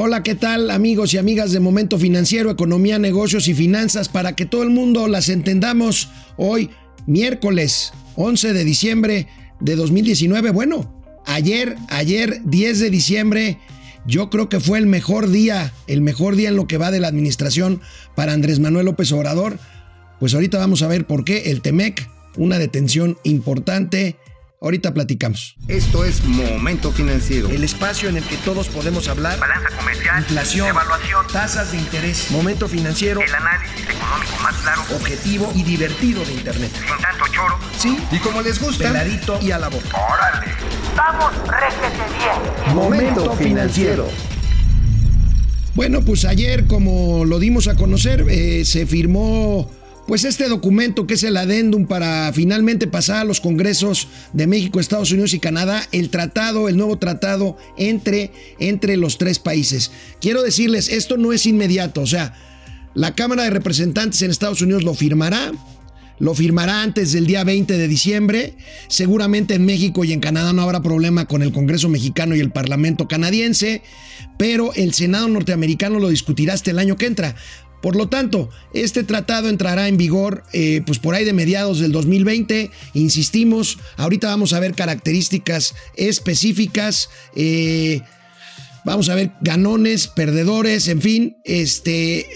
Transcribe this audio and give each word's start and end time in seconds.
Hola, 0.00 0.22
¿qué 0.22 0.36
tal 0.36 0.70
amigos 0.70 1.12
y 1.12 1.18
amigas 1.18 1.50
de 1.50 1.58
Momento 1.58 1.98
Financiero, 1.98 2.52
Economía, 2.52 3.00
Negocios 3.00 3.48
y 3.48 3.54
Finanzas? 3.54 4.08
Para 4.08 4.36
que 4.36 4.46
todo 4.46 4.62
el 4.62 4.70
mundo 4.70 5.08
las 5.08 5.28
entendamos 5.28 6.08
hoy, 6.36 6.70
miércoles 7.06 7.92
11 8.14 8.52
de 8.52 8.62
diciembre 8.62 9.26
de 9.58 9.74
2019. 9.74 10.50
Bueno, 10.50 11.02
ayer, 11.26 11.74
ayer 11.88 12.42
10 12.44 12.78
de 12.78 12.90
diciembre, 12.90 13.58
yo 14.06 14.30
creo 14.30 14.48
que 14.48 14.60
fue 14.60 14.78
el 14.78 14.86
mejor 14.86 15.30
día, 15.30 15.72
el 15.88 16.00
mejor 16.00 16.36
día 16.36 16.50
en 16.50 16.54
lo 16.54 16.68
que 16.68 16.78
va 16.78 16.92
de 16.92 17.00
la 17.00 17.08
administración 17.08 17.80
para 18.14 18.34
Andrés 18.34 18.60
Manuel 18.60 18.86
López 18.86 19.10
Obrador. 19.10 19.58
Pues 20.20 20.32
ahorita 20.32 20.58
vamos 20.58 20.82
a 20.82 20.86
ver 20.86 21.08
por 21.08 21.24
qué 21.24 21.50
el 21.50 21.60
TEMEC, 21.60 22.08
una 22.36 22.60
detención 22.60 23.18
importante 23.24 24.14
Ahorita 24.60 24.92
platicamos. 24.92 25.54
Esto 25.68 26.04
es 26.04 26.24
Momento 26.24 26.90
Financiero. 26.90 27.48
El 27.48 27.62
espacio 27.62 28.08
en 28.08 28.16
el 28.16 28.24
que 28.24 28.36
todos 28.38 28.68
podemos 28.68 29.06
hablar. 29.06 29.38
Balanza 29.38 29.68
comercial. 29.76 30.18
Inflación. 30.18 30.66
Evaluación. 30.66 31.26
Tasas 31.32 31.70
de 31.70 31.78
interés. 31.78 32.32
Momento 32.32 32.66
Financiero. 32.66 33.20
El 33.20 33.32
análisis 33.32 33.82
económico 33.88 34.32
más 34.42 34.56
claro. 34.56 34.82
Objetivo 34.96 35.52
y 35.54 35.62
divertido 35.62 36.24
de 36.24 36.32
Internet. 36.32 36.72
Sin 36.74 37.00
tanto 37.00 37.24
choro. 37.32 37.56
Sí. 37.78 37.96
Y 38.10 38.18
como 38.18 38.42
les 38.42 38.60
gusta. 38.60 38.88
Peladito 38.88 39.38
y 39.40 39.52
a 39.52 39.58
la 39.60 39.68
boca. 39.68 39.96
Órale. 39.96 40.52
Vamos, 40.96 41.32
réjete 41.46 42.02
bien. 42.18 42.74
Momento 42.74 43.36
Financiero. 43.36 44.08
Bueno, 45.76 46.00
pues 46.02 46.24
ayer, 46.24 46.66
como 46.66 47.24
lo 47.24 47.38
dimos 47.38 47.68
a 47.68 47.76
conocer, 47.76 48.26
eh, 48.28 48.64
se 48.64 48.86
firmó 48.86 49.70
pues 50.08 50.24
este 50.24 50.48
documento 50.48 51.06
que 51.06 51.14
es 51.14 51.22
el 51.22 51.36
adendum 51.36 51.86
para 51.86 52.32
finalmente 52.32 52.86
pasar 52.86 53.18
a 53.18 53.24
los 53.24 53.42
congresos 53.42 54.08
de 54.32 54.46
México, 54.46 54.80
Estados 54.80 55.12
Unidos 55.12 55.34
y 55.34 55.38
Canadá, 55.38 55.86
el 55.92 56.08
tratado, 56.08 56.70
el 56.70 56.78
nuevo 56.78 56.96
tratado 56.96 57.58
entre, 57.76 58.32
entre 58.58 58.96
los 58.96 59.18
tres 59.18 59.38
países. 59.38 59.92
Quiero 60.18 60.42
decirles, 60.42 60.88
esto 60.88 61.18
no 61.18 61.34
es 61.34 61.44
inmediato, 61.44 62.00
o 62.00 62.06
sea, 62.06 62.32
la 62.94 63.14
Cámara 63.14 63.44
de 63.44 63.50
Representantes 63.50 64.22
en 64.22 64.30
Estados 64.30 64.62
Unidos 64.62 64.82
lo 64.82 64.94
firmará, 64.94 65.52
lo 66.18 66.34
firmará 66.34 66.82
antes 66.82 67.12
del 67.12 67.26
día 67.26 67.44
20 67.44 67.76
de 67.76 67.86
diciembre. 67.86 68.54
Seguramente 68.88 69.54
en 69.54 69.66
México 69.66 70.04
y 70.04 70.12
en 70.14 70.20
Canadá 70.20 70.54
no 70.54 70.62
habrá 70.62 70.80
problema 70.80 71.26
con 71.26 71.42
el 71.42 71.52
Congreso 71.52 71.90
mexicano 71.90 72.34
y 72.34 72.40
el 72.40 72.50
Parlamento 72.50 73.08
canadiense, 73.08 73.82
pero 74.38 74.72
el 74.72 74.94
Senado 74.94 75.28
norteamericano 75.28 76.00
lo 76.00 76.08
discutirá 76.08 76.54
hasta 76.54 76.70
el 76.70 76.78
año 76.78 76.96
que 76.96 77.06
entra. 77.06 77.36
Por 77.80 77.96
lo 77.96 78.08
tanto, 78.08 78.50
este 78.72 79.04
tratado 79.04 79.48
entrará 79.48 79.88
en 79.88 79.96
vigor 79.96 80.42
eh, 80.52 80.82
pues 80.84 80.98
por 80.98 81.14
ahí 81.14 81.24
de 81.24 81.32
mediados 81.32 81.78
del 81.78 81.92
2020. 81.92 82.70
Insistimos, 82.94 83.78
ahorita 83.96 84.28
vamos 84.28 84.52
a 84.52 84.60
ver 84.60 84.74
características 84.74 85.74
específicas. 85.96 87.08
Eh, 87.36 88.00
vamos 88.84 89.08
a 89.08 89.14
ver 89.14 89.32
ganones, 89.40 90.08
perdedores, 90.08 90.88
en 90.88 91.00
fin, 91.00 91.36
este, 91.44 92.26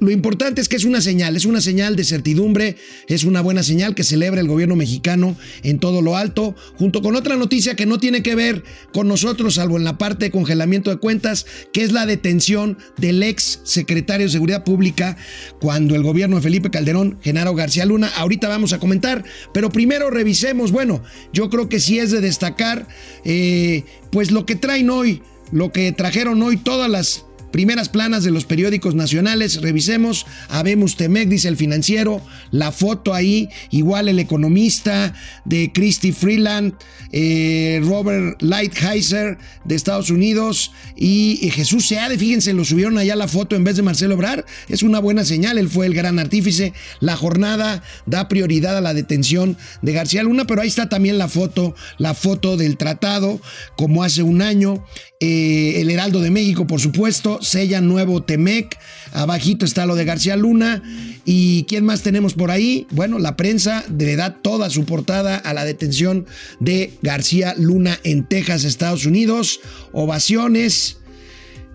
lo 0.00 0.10
importante 0.10 0.62
es 0.62 0.68
que 0.68 0.76
es 0.76 0.84
una 0.84 1.02
señal, 1.02 1.36
es 1.36 1.44
una 1.44 1.60
señal 1.60 1.94
de 1.94 2.04
certidumbre, 2.04 2.76
es 3.06 3.24
una 3.24 3.42
buena 3.42 3.62
señal 3.62 3.94
que 3.94 4.02
celebra 4.02 4.40
el 4.40 4.48
gobierno 4.48 4.74
mexicano 4.74 5.36
en 5.62 5.78
todo 5.78 6.00
lo 6.00 6.16
alto, 6.16 6.56
junto 6.76 7.02
con 7.02 7.16
otra 7.16 7.36
noticia 7.36 7.76
que 7.76 7.84
no 7.84 8.00
tiene 8.00 8.22
que 8.22 8.34
ver 8.34 8.64
con 8.94 9.08
nosotros, 9.08 9.54
salvo 9.54 9.76
en 9.76 9.84
la 9.84 9.98
parte 9.98 10.24
de 10.24 10.30
congelamiento 10.30 10.88
de 10.88 10.96
cuentas, 10.96 11.44
que 11.74 11.82
es 11.82 11.92
la 11.92 12.06
detención 12.06 12.78
del 12.96 13.22
ex 13.22 13.60
secretario 13.64 14.26
de 14.26 14.32
Seguridad 14.32 14.64
Pública 14.64 15.18
cuando 15.60 15.94
el 15.94 16.02
gobierno 16.02 16.36
de 16.36 16.42
Felipe 16.42 16.70
Calderón, 16.70 17.18
Genaro 17.20 17.54
García 17.54 17.84
Luna, 17.84 18.10
ahorita 18.16 18.48
vamos 18.48 18.72
a 18.72 18.78
comentar, 18.78 19.22
pero 19.52 19.68
primero 19.68 20.08
revisemos, 20.08 20.72
bueno, 20.72 21.02
yo 21.34 21.50
creo 21.50 21.68
que 21.68 21.78
sí 21.78 21.98
es 21.98 22.10
de 22.10 22.22
destacar, 22.22 22.88
eh, 23.24 23.84
pues 24.10 24.30
lo 24.30 24.46
que 24.46 24.56
traen 24.56 24.88
hoy, 24.88 25.22
lo 25.52 25.72
que 25.72 25.92
trajeron 25.92 26.40
hoy 26.42 26.56
todas 26.56 26.88
las 26.88 27.26
Primeras 27.50 27.88
planas 27.88 28.22
de 28.22 28.30
los 28.30 28.44
periódicos 28.44 28.94
nacionales, 28.94 29.60
revisemos, 29.60 30.26
habemos 30.48 30.96
Temec, 30.96 31.28
dice 31.28 31.48
el 31.48 31.56
financiero, 31.56 32.22
la 32.52 32.70
foto 32.70 33.12
ahí, 33.12 33.48
igual 33.70 34.08
el 34.08 34.20
economista 34.20 35.14
de 35.44 35.72
Christy 35.72 36.12
Freeland, 36.12 36.74
eh, 37.10 37.80
Robert 37.82 38.40
Lighthizer 38.40 39.38
de 39.64 39.74
Estados 39.74 40.10
Unidos 40.10 40.70
y, 40.96 41.50
Jesús 41.50 41.88
Seade, 41.88 42.18
fíjense, 42.18 42.52
lo 42.52 42.64
subieron 42.64 42.98
allá 42.98 43.16
la 43.16 43.26
foto 43.26 43.56
en 43.56 43.64
vez 43.64 43.74
de 43.76 43.82
Marcelo 43.82 44.14
Obrar, 44.14 44.46
es 44.68 44.84
una 44.84 45.00
buena 45.00 45.24
señal, 45.24 45.58
él 45.58 45.68
fue 45.68 45.86
el 45.86 45.94
gran 45.94 46.20
artífice, 46.20 46.72
la 47.00 47.16
jornada 47.16 47.82
da 48.06 48.28
prioridad 48.28 48.76
a 48.76 48.80
la 48.80 48.94
detención 48.94 49.56
de 49.82 49.92
García 49.92 50.22
Luna, 50.22 50.46
pero 50.46 50.62
ahí 50.62 50.68
está 50.68 50.88
también 50.88 51.18
la 51.18 51.28
foto, 51.28 51.74
la 51.98 52.14
foto 52.14 52.56
del 52.56 52.76
tratado, 52.76 53.40
como 53.76 54.04
hace 54.04 54.22
un 54.22 54.40
año, 54.40 54.84
eh, 55.18 55.80
el 55.80 55.90
Heraldo 55.90 56.20
de 56.20 56.30
México, 56.30 56.66
por 56.66 56.80
supuesto, 56.80 57.39
sella 57.40 57.80
nuevo 57.80 58.22
Temec, 58.22 58.78
abajito 59.12 59.64
está 59.64 59.86
lo 59.86 59.94
de 59.94 60.04
García 60.04 60.36
Luna. 60.36 60.82
¿Y 61.24 61.64
quién 61.64 61.84
más 61.84 62.02
tenemos 62.02 62.34
por 62.34 62.50
ahí? 62.50 62.86
Bueno, 62.90 63.18
la 63.18 63.36
prensa 63.36 63.84
le 63.96 64.16
da 64.16 64.34
toda 64.34 64.70
su 64.70 64.84
portada 64.84 65.36
a 65.36 65.54
la 65.54 65.64
detención 65.64 66.26
de 66.58 66.94
García 67.02 67.54
Luna 67.56 67.98
en 68.04 68.24
Texas, 68.24 68.64
Estados 68.64 69.06
Unidos. 69.06 69.60
Ovaciones. 69.92 70.98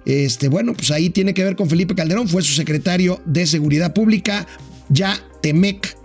Este, 0.06 0.50
bueno, 0.50 0.74
pues 0.74 0.92
ahí 0.92 1.10
tiene 1.10 1.34
que 1.34 1.44
ver 1.44 1.56
con 1.56 1.70
Felipe 1.70 1.96
Calderón, 1.96 2.28
fue 2.28 2.44
su 2.44 2.54
secretario 2.54 3.22
de 3.26 3.48
Seguridad 3.48 3.94
Pública. 3.94 4.48
Ya 4.90 5.20
Temec 5.42 5.98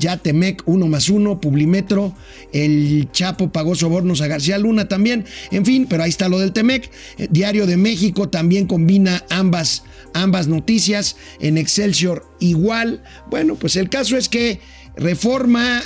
ya 0.00 0.16
Temec, 0.16 0.62
uno 0.66 0.88
más 0.88 1.08
uno, 1.08 1.40
Publimetro, 1.40 2.12
el 2.52 3.08
Chapo 3.12 3.52
pagó 3.52 3.74
sobornos 3.76 4.20
a 4.20 4.26
García 4.26 4.58
Luna 4.58 4.88
también, 4.88 5.26
en 5.52 5.64
fin, 5.64 5.86
pero 5.88 6.02
ahí 6.02 6.10
está 6.10 6.28
lo 6.28 6.40
del 6.40 6.52
Temec. 6.52 6.90
Eh, 7.18 7.28
Diario 7.30 7.66
de 7.66 7.76
México 7.76 8.28
también 8.28 8.66
combina 8.66 9.24
ambas, 9.30 9.84
ambas 10.14 10.48
noticias, 10.48 11.16
en 11.38 11.58
Excelsior 11.58 12.26
igual. 12.40 13.02
Bueno, 13.30 13.54
pues 13.54 13.76
el 13.76 13.88
caso 13.88 14.16
es 14.16 14.28
que 14.28 14.60
reforma, 14.96 15.82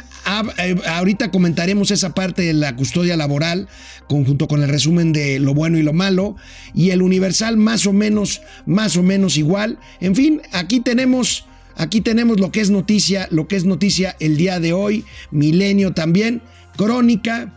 eh, 0.58 0.76
ahorita 0.86 1.30
comentaremos 1.30 1.90
esa 1.90 2.14
parte 2.14 2.42
de 2.42 2.54
la 2.54 2.76
custodia 2.76 3.16
laboral, 3.16 3.68
junto 4.08 4.48
con 4.48 4.62
el 4.62 4.68
resumen 4.68 5.12
de 5.12 5.40
lo 5.40 5.54
bueno 5.54 5.78
y 5.78 5.82
lo 5.82 5.92
malo, 5.92 6.36
y 6.72 6.90
el 6.90 7.02
Universal 7.02 7.56
más 7.56 7.86
o 7.86 7.92
menos, 7.92 8.42
más 8.64 8.96
o 8.96 9.02
menos 9.02 9.36
igual. 9.36 9.78
En 10.00 10.14
fin, 10.14 10.40
aquí 10.52 10.80
tenemos 10.80 11.46
Aquí 11.76 12.00
tenemos 12.00 12.40
lo 12.40 12.52
que 12.52 12.60
es 12.60 12.70
noticia, 12.70 13.28
lo 13.30 13.48
que 13.48 13.56
es 13.56 13.64
noticia 13.64 14.16
el 14.20 14.36
día 14.36 14.60
de 14.60 14.72
hoy, 14.72 15.04
Milenio 15.30 15.92
también, 15.92 16.42
Crónica, 16.76 17.52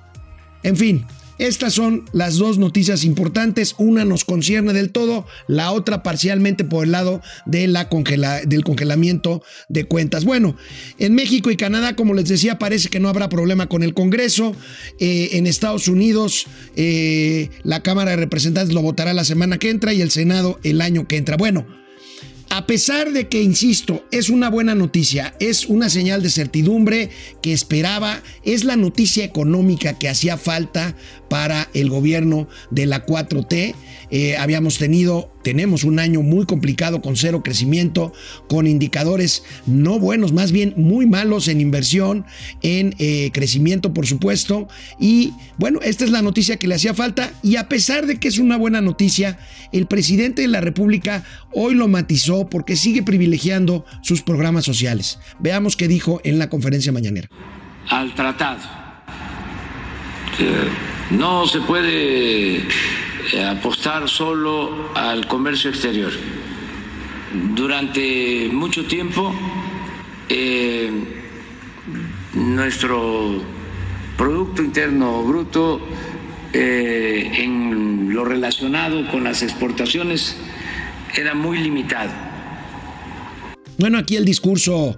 en 0.64 0.78
fin. 0.78 1.06
Estas 1.40 1.74
son 1.74 2.06
las 2.14 2.38
dos 2.38 2.58
noticias 2.58 3.04
importantes. 3.04 3.76
Una 3.78 4.06
nos 4.06 4.26
concierne 4.26 4.74
del 4.74 4.90
todo, 4.90 5.26
la 5.48 5.72
otra 5.72 6.02
parcialmente 6.02 6.64
por 6.64 6.86
el 6.86 6.92
lado 6.92 7.22
de 7.46 7.68
la 7.68 7.88
del 8.46 8.64
congelamiento 8.64 9.44
de 9.70 9.84
cuentas. 9.84 10.26
Bueno, 10.26 10.56
en 10.98 11.14
México 11.14 11.52
y 11.52 11.56
Canadá, 11.56 11.96
como 11.96 12.16
les 12.16 12.28
decía, 12.28 12.58
parece 12.58 12.90
que 12.90 13.00
no 13.00 13.08
habrá 13.08 13.30
problema 13.30 13.70
con 13.70 13.84
el 13.84 13.94
Congreso. 13.94 14.56
Eh, 15.00 15.30
en 15.34 15.46
Estados 15.46 15.88
Unidos, 15.88 16.48
eh, 16.76 17.50
la 17.64 17.84
Cámara 17.84 18.12
de 18.12 18.18
Representantes 18.18 18.74
lo 18.74 18.82
votará 18.82 19.14
la 19.14 19.24
semana 19.24 19.60
que 19.60 19.70
entra 19.70 19.94
y 19.94 20.02
el 20.02 20.10
Senado 20.10 20.60
el 20.64 20.82
año 20.82 21.08
que 21.08 21.18
entra. 21.18 21.38
Bueno, 21.38 21.68
a 22.50 22.66
pesar 22.66 23.12
de 23.12 23.28
que, 23.28 23.42
insisto, 23.42 24.06
es 24.12 24.30
una 24.30 24.50
buena 24.50 24.74
noticia, 24.74 25.36
es 25.40 25.66
una 25.66 25.90
señal 25.90 26.24
de 26.24 26.30
certidumbre 26.30 27.10
que 27.42 27.54
esperaba, 27.54 28.22
es 28.44 28.64
la 28.64 28.76
noticia 28.76 29.24
económica 29.24 29.98
que 29.98 30.10
hacía 30.10 30.38
falta 30.38 30.96
para 31.30 31.70
el 31.74 31.90
gobierno 31.90 32.48
de 32.72 32.86
la 32.86 33.06
4T. 33.06 33.76
Eh, 34.10 34.38
habíamos 34.38 34.78
tenido, 34.78 35.32
tenemos 35.48 35.86
un 35.86 35.98
año 35.98 36.24
muy 36.24 36.46
complicado 36.46 37.02
con 37.02 37.16
cero 37.16 37.42
crecimiento, 37.42 38.12
con 38.50 38.68
indicadores 38.68 39.46
no 39.66 39.98
buenos, 39.98 40.34
más 40.34 40.52
bien 40.52 40.74
muy 40.76 41.06
malos 41.06 41.48
en 41.48 41.62
inversión, 41.62 42.26
en 42.64 42.94
eh, 43.00 43.32
crecimiento, 43.32 43.94
por 43.94 44.06
supuesto. 44.06 44.68
Y 45.00 45.32
bueno, 45.58 45.80
esta 45.82 46.04
es 46.04 46.12
la 46.12 46.22
noticia 46.22 46.58
que 46.58 46.68
le 46.68 46.76
hacía 46.76 46.94
falta. 46.94 47.32
Y 47.44 47.56
a 47.56 47.70
pesar 47.70 48.08
de 48.08 48.20
que 48.20 48.28
es 48.28 48.40
una 48.40 48.58
buena 48.58 48.82
noticia, 48.82 49.40
el 49.72 49.86
presidente 49.86 50.42
de 50.42 50.50
la 50.50 50.60
República 50.60 51.24
hoy 51.54 51.76
lo 51.76 51.88
matizó 51.88 52.50
porque 52.50 52.76
sigue 52.76 53.02
privilegiando 53.02 53.86
sus 54.02 54.24
programas 54.24 54.66
sociales. 54.66 55.18
Veamos 55.40 55.78
qué 55.78 55.88
dijo 55.88 56.20
en 56.26 56.40
la 56.40 56.50
conferencia 56.50 56.92
mañanera. 56.92 57.30
Al 57.90 58.14
tratado. 58.14 58.60
Eh, 60.40 60.68
no 61.12 61.48
se 61.48 61.62
puede 61.62 62.64
apostar 63.50 64.08
solo 64.10 64.92
al 64.96 65.28
comercio 65.28 65.70
exterior. 65.70 66.12
Durante 67.56 68.50
mucho 68.52 68.86
tiempo 68.86 69.34
eh, 70.30 70.92
nuestro 72.34 73.42
Producto 74.18 74.64
Interno 74.64 75.24
Bruto 75.24 75.80
eh, 76.54 77.32
en 77.34 78.14
lo 78.14 78.26
relacionado 78.26 79.08
con 79.12 79.24
las 79.24 79.44
exportaciones 79.44 80.38
era 81.16 81.34
muy 81.34 81.60
limitado. 81.60 82.12
Bueno, 83.78 84.00
aquí 84.00 84.16
el 84.16 84.26
discurso 84.26 84.98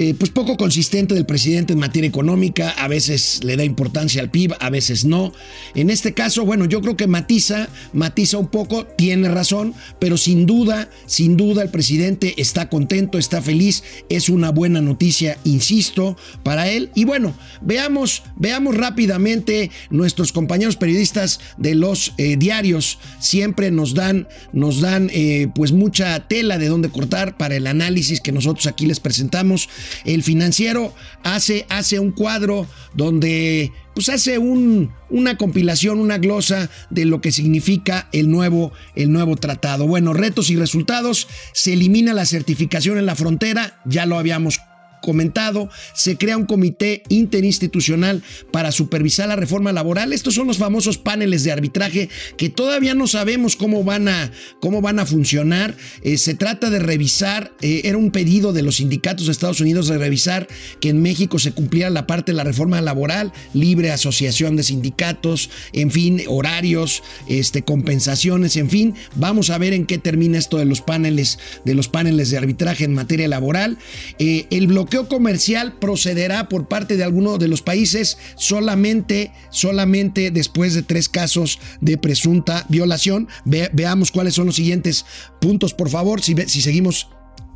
eh, 0.00 0.14
pues 0.16 0.30
poco 0.30 0.56
consistente 0.56 1.12
del 1.16 1.26
presidente 1.26 1.72
en 1.72 1.80
materia 1.80 2.06
económica, 2.06 2.70
a 2.70 2.86
veces 2.86 3.42
le 3.42 3.56
da 3.56 3.64
importancia 3.64 4.22
al 4.22 4.30
PIB, 4.30 4.54
a 4.60 4.70
veces 4.70 5.04
no. 5.04 5.32
En 5.74 5.90
este 5.90 6.14
caso, 6.14 6.44
bueno, 6.44 6.66
yo 6.66 6.80
creo 6.80 6.96
que 6.96 7.08
matiza, 7.08 7.68
matiza 7.92 8.38
un 8.38 8.46
poco, 8.46 8.86
tiene 8.86 9.28
razón, 9.28 9.74
pero 9.98 10.16
sin 10.16 10.46
duda, 10.46 10.88
sin 11.06 11.36
duda 11.36 11.64
el 11.64 11.70
presidente 11.70 12.40
está 12.40 12.68
contento, 12.68 13.18
está 13.18 13.42
feliz, 13.42 13.82
es 14.08 14.28
una 14.28 14.52
buena 14.52 14.80
noticia, 14.80 15.36
insisto, 15.42 16.16
para 16.44 16.68
él. 16.68 16.92
Y 16.94 17.04
bueno, 17.04 17.34
veamos, 17.60 18.22
veamos 18.36 18.76
rápidamente 18.76 19.72
nuestros 19.90 20.30
compañeros 20.30 20.76
periodistas 20.76 21.40
de 21.56 21.74
los 21.74 22.12
eh, 22.18 22.36
diarios 22.36 23.00
siempre 23.18 23.72
nos 23.72 23.94
dan, 23.94 24.28
nos 24.52 24.80
dan 24.80 25.10
eh, 25.12 25.48
pues 25.56 25.72
mucha 25.72 26.28
tela 26.28 26.56
de 26.56 26.68
dónde 26.68 26.88
cortar 26.88 27.36
para 27.36 27.56
el 27.56 27.66
análisis 27.66 28.20
que 28.20 28.30
nosotros 28.30 28.68
aquí 28.68 28.86
les 28.86 29.00
presentamos. 29.00 29.68
El 30.04 30.22
financiero 30.22 30.94
hace, 31.22 31.66
hace 31.68 31.98
un 31.98 32.12
cuadro 32.12 32.66
donde 32.94 33.72
pues 33.94 34.10
hace 34.10 34.38
un, 34.38 34.92
una 35.10 35.36
compilación, 35.36 35.98
una 35.98 36.18
glosa 36.18 36.70
de 36.88 37.04
lo 37.04 37.20
que 37.20 37.32
significa 37.32 38.08
el 38.12 38.30
nuevo, 38.30 38.72
el 38.94 39.10
nuevo 39.10 39.34
tratado. 39.34 39.88
Bueno, 39.88 40.12
retos 40.12 40.50
y 40.50 40.56
resultados. 40.56 41.26
Se 41.52 41.72
elimina 41.72 42.14
la 42.14 42.24
certificación 42.24 42.98
en 42.98 43.06
la 43.06 43.16
frontera, 43.16 43.80
ya 43.86 44.06
lo 44.06 44.16
habíamos 44.16 44.60
comentado, 45.00 45.68
se 45.94 46.16
crea 46.16 46.36
un 46.36 46.46
comité 46.46 47.02
interinstitucional 47.08 48.22
para 48.50 48.72
supervisar 48.72 49.28
la 49.28 49.36
reforma 49.36 49.72
laboral. 49.72 50.12
Estos 50.12 50.34
son 50.34 50.46
los 50.46 50.58
famosos 50.58 50.98
paneles 50.98 51.44
de 51.44 51.52
arbitraje 51.52 52.08
que 52.36 52.48
todavía 52.48 52.94
no 52.94 53.06
sabemos 53.06 53.56
cómo 53.56 53.84
van 53.84 54.08
a, 54.08 54.32
cómo 54.60 54.80
van 54.80 54.98
a 54.98 55.06
funcionar. 55.06 55.76
Eh, 56.02 56.18
se 56.18 56.34
trata 56.34 56.70
de 56.70 56.78
revisar, 56.78 57.52
eh, 57.60 57.82
era 57.84 57.98
un 57.98 58.10
pedido 58.10 58.52
de 58.52 58.62
los 58.62 58.76
sindicatos 58.76 59.26
de 59.26 59.32
Estados 59.32 59.60
Unidos 59.60 59.88
de 59.88 59.98
revisar 59.98 60.48
que 60.80 60.88
en 60.88 61.02
México 61.02 61.38
se 61.38 61.52
cumpliera 61.52 61.90
la 61.90 62.06
parte 62.06 62.32
de 62.32 62.36
la 62.36 62.44
reforma 62.44 62.80
laboral, 62.80 63.32
libre 63.54 63.90
asociación 63.90 64.56
de 64.56 64.62
sindicatos, 64.62 65.50
en 65.72 65.90
fin, 65.90 66.22
horarios, 66.26 67.02
este, 67.28 67.62
compensaciones, 67.62 68.56
en 68.56 68.70
fin. 68.70 68.94
Vamos 69.14 69.50
a 69.50 69.58
ver 69.58 69.72
en 69.72 69.86
qué 69.86 69.98
termina 69.98 70.38
esto 70.38 70.58
de 70.58 70.64
los 70.64 70.80
paneles, 70.80 71.38
de 71.64 71.74
los 71.74 71.88
paneles 71.88 72.30
de 72.30 72.38
arbitraje 72.38 72.84
en 72.84 72.94
materia 72.94 73.28
laboral. 73.28 73.78
Eh, 74.18 74.46
el 74.50 74.66
bloqueo 74.66 74.87
bloqueo 74.88 75.08
comercial 75.08 75.74
procederá 75.74 76.48
por 76.48 76.66
parte 76.66 76.96
de 76.96 77.04
alguno 77.04 77.36
de 77.36 77.48
los 77.48 77.60
países 77.60 78.16
solamente, 78.36 79.32
solamente 79.50 80.30
después 80.30 80.74
de 80.74 80.82
tres 80.82 81.08
casos 81.08 81.58
de 81.80 81.98
presunta 81.98 82.64
violación. 82.68 83.28
veamos 83.44 84.10
cuáles 84.10 84.34
son 84.34 84.46
los 84.46 84.56
siguientes 84.56 85.04
puntos, 85.40 85.74
por 85.74 85.90
favor, 85.90 86.22
si, 86.22 86.34
si 86.46 86.62
seguimos 86.62 87.08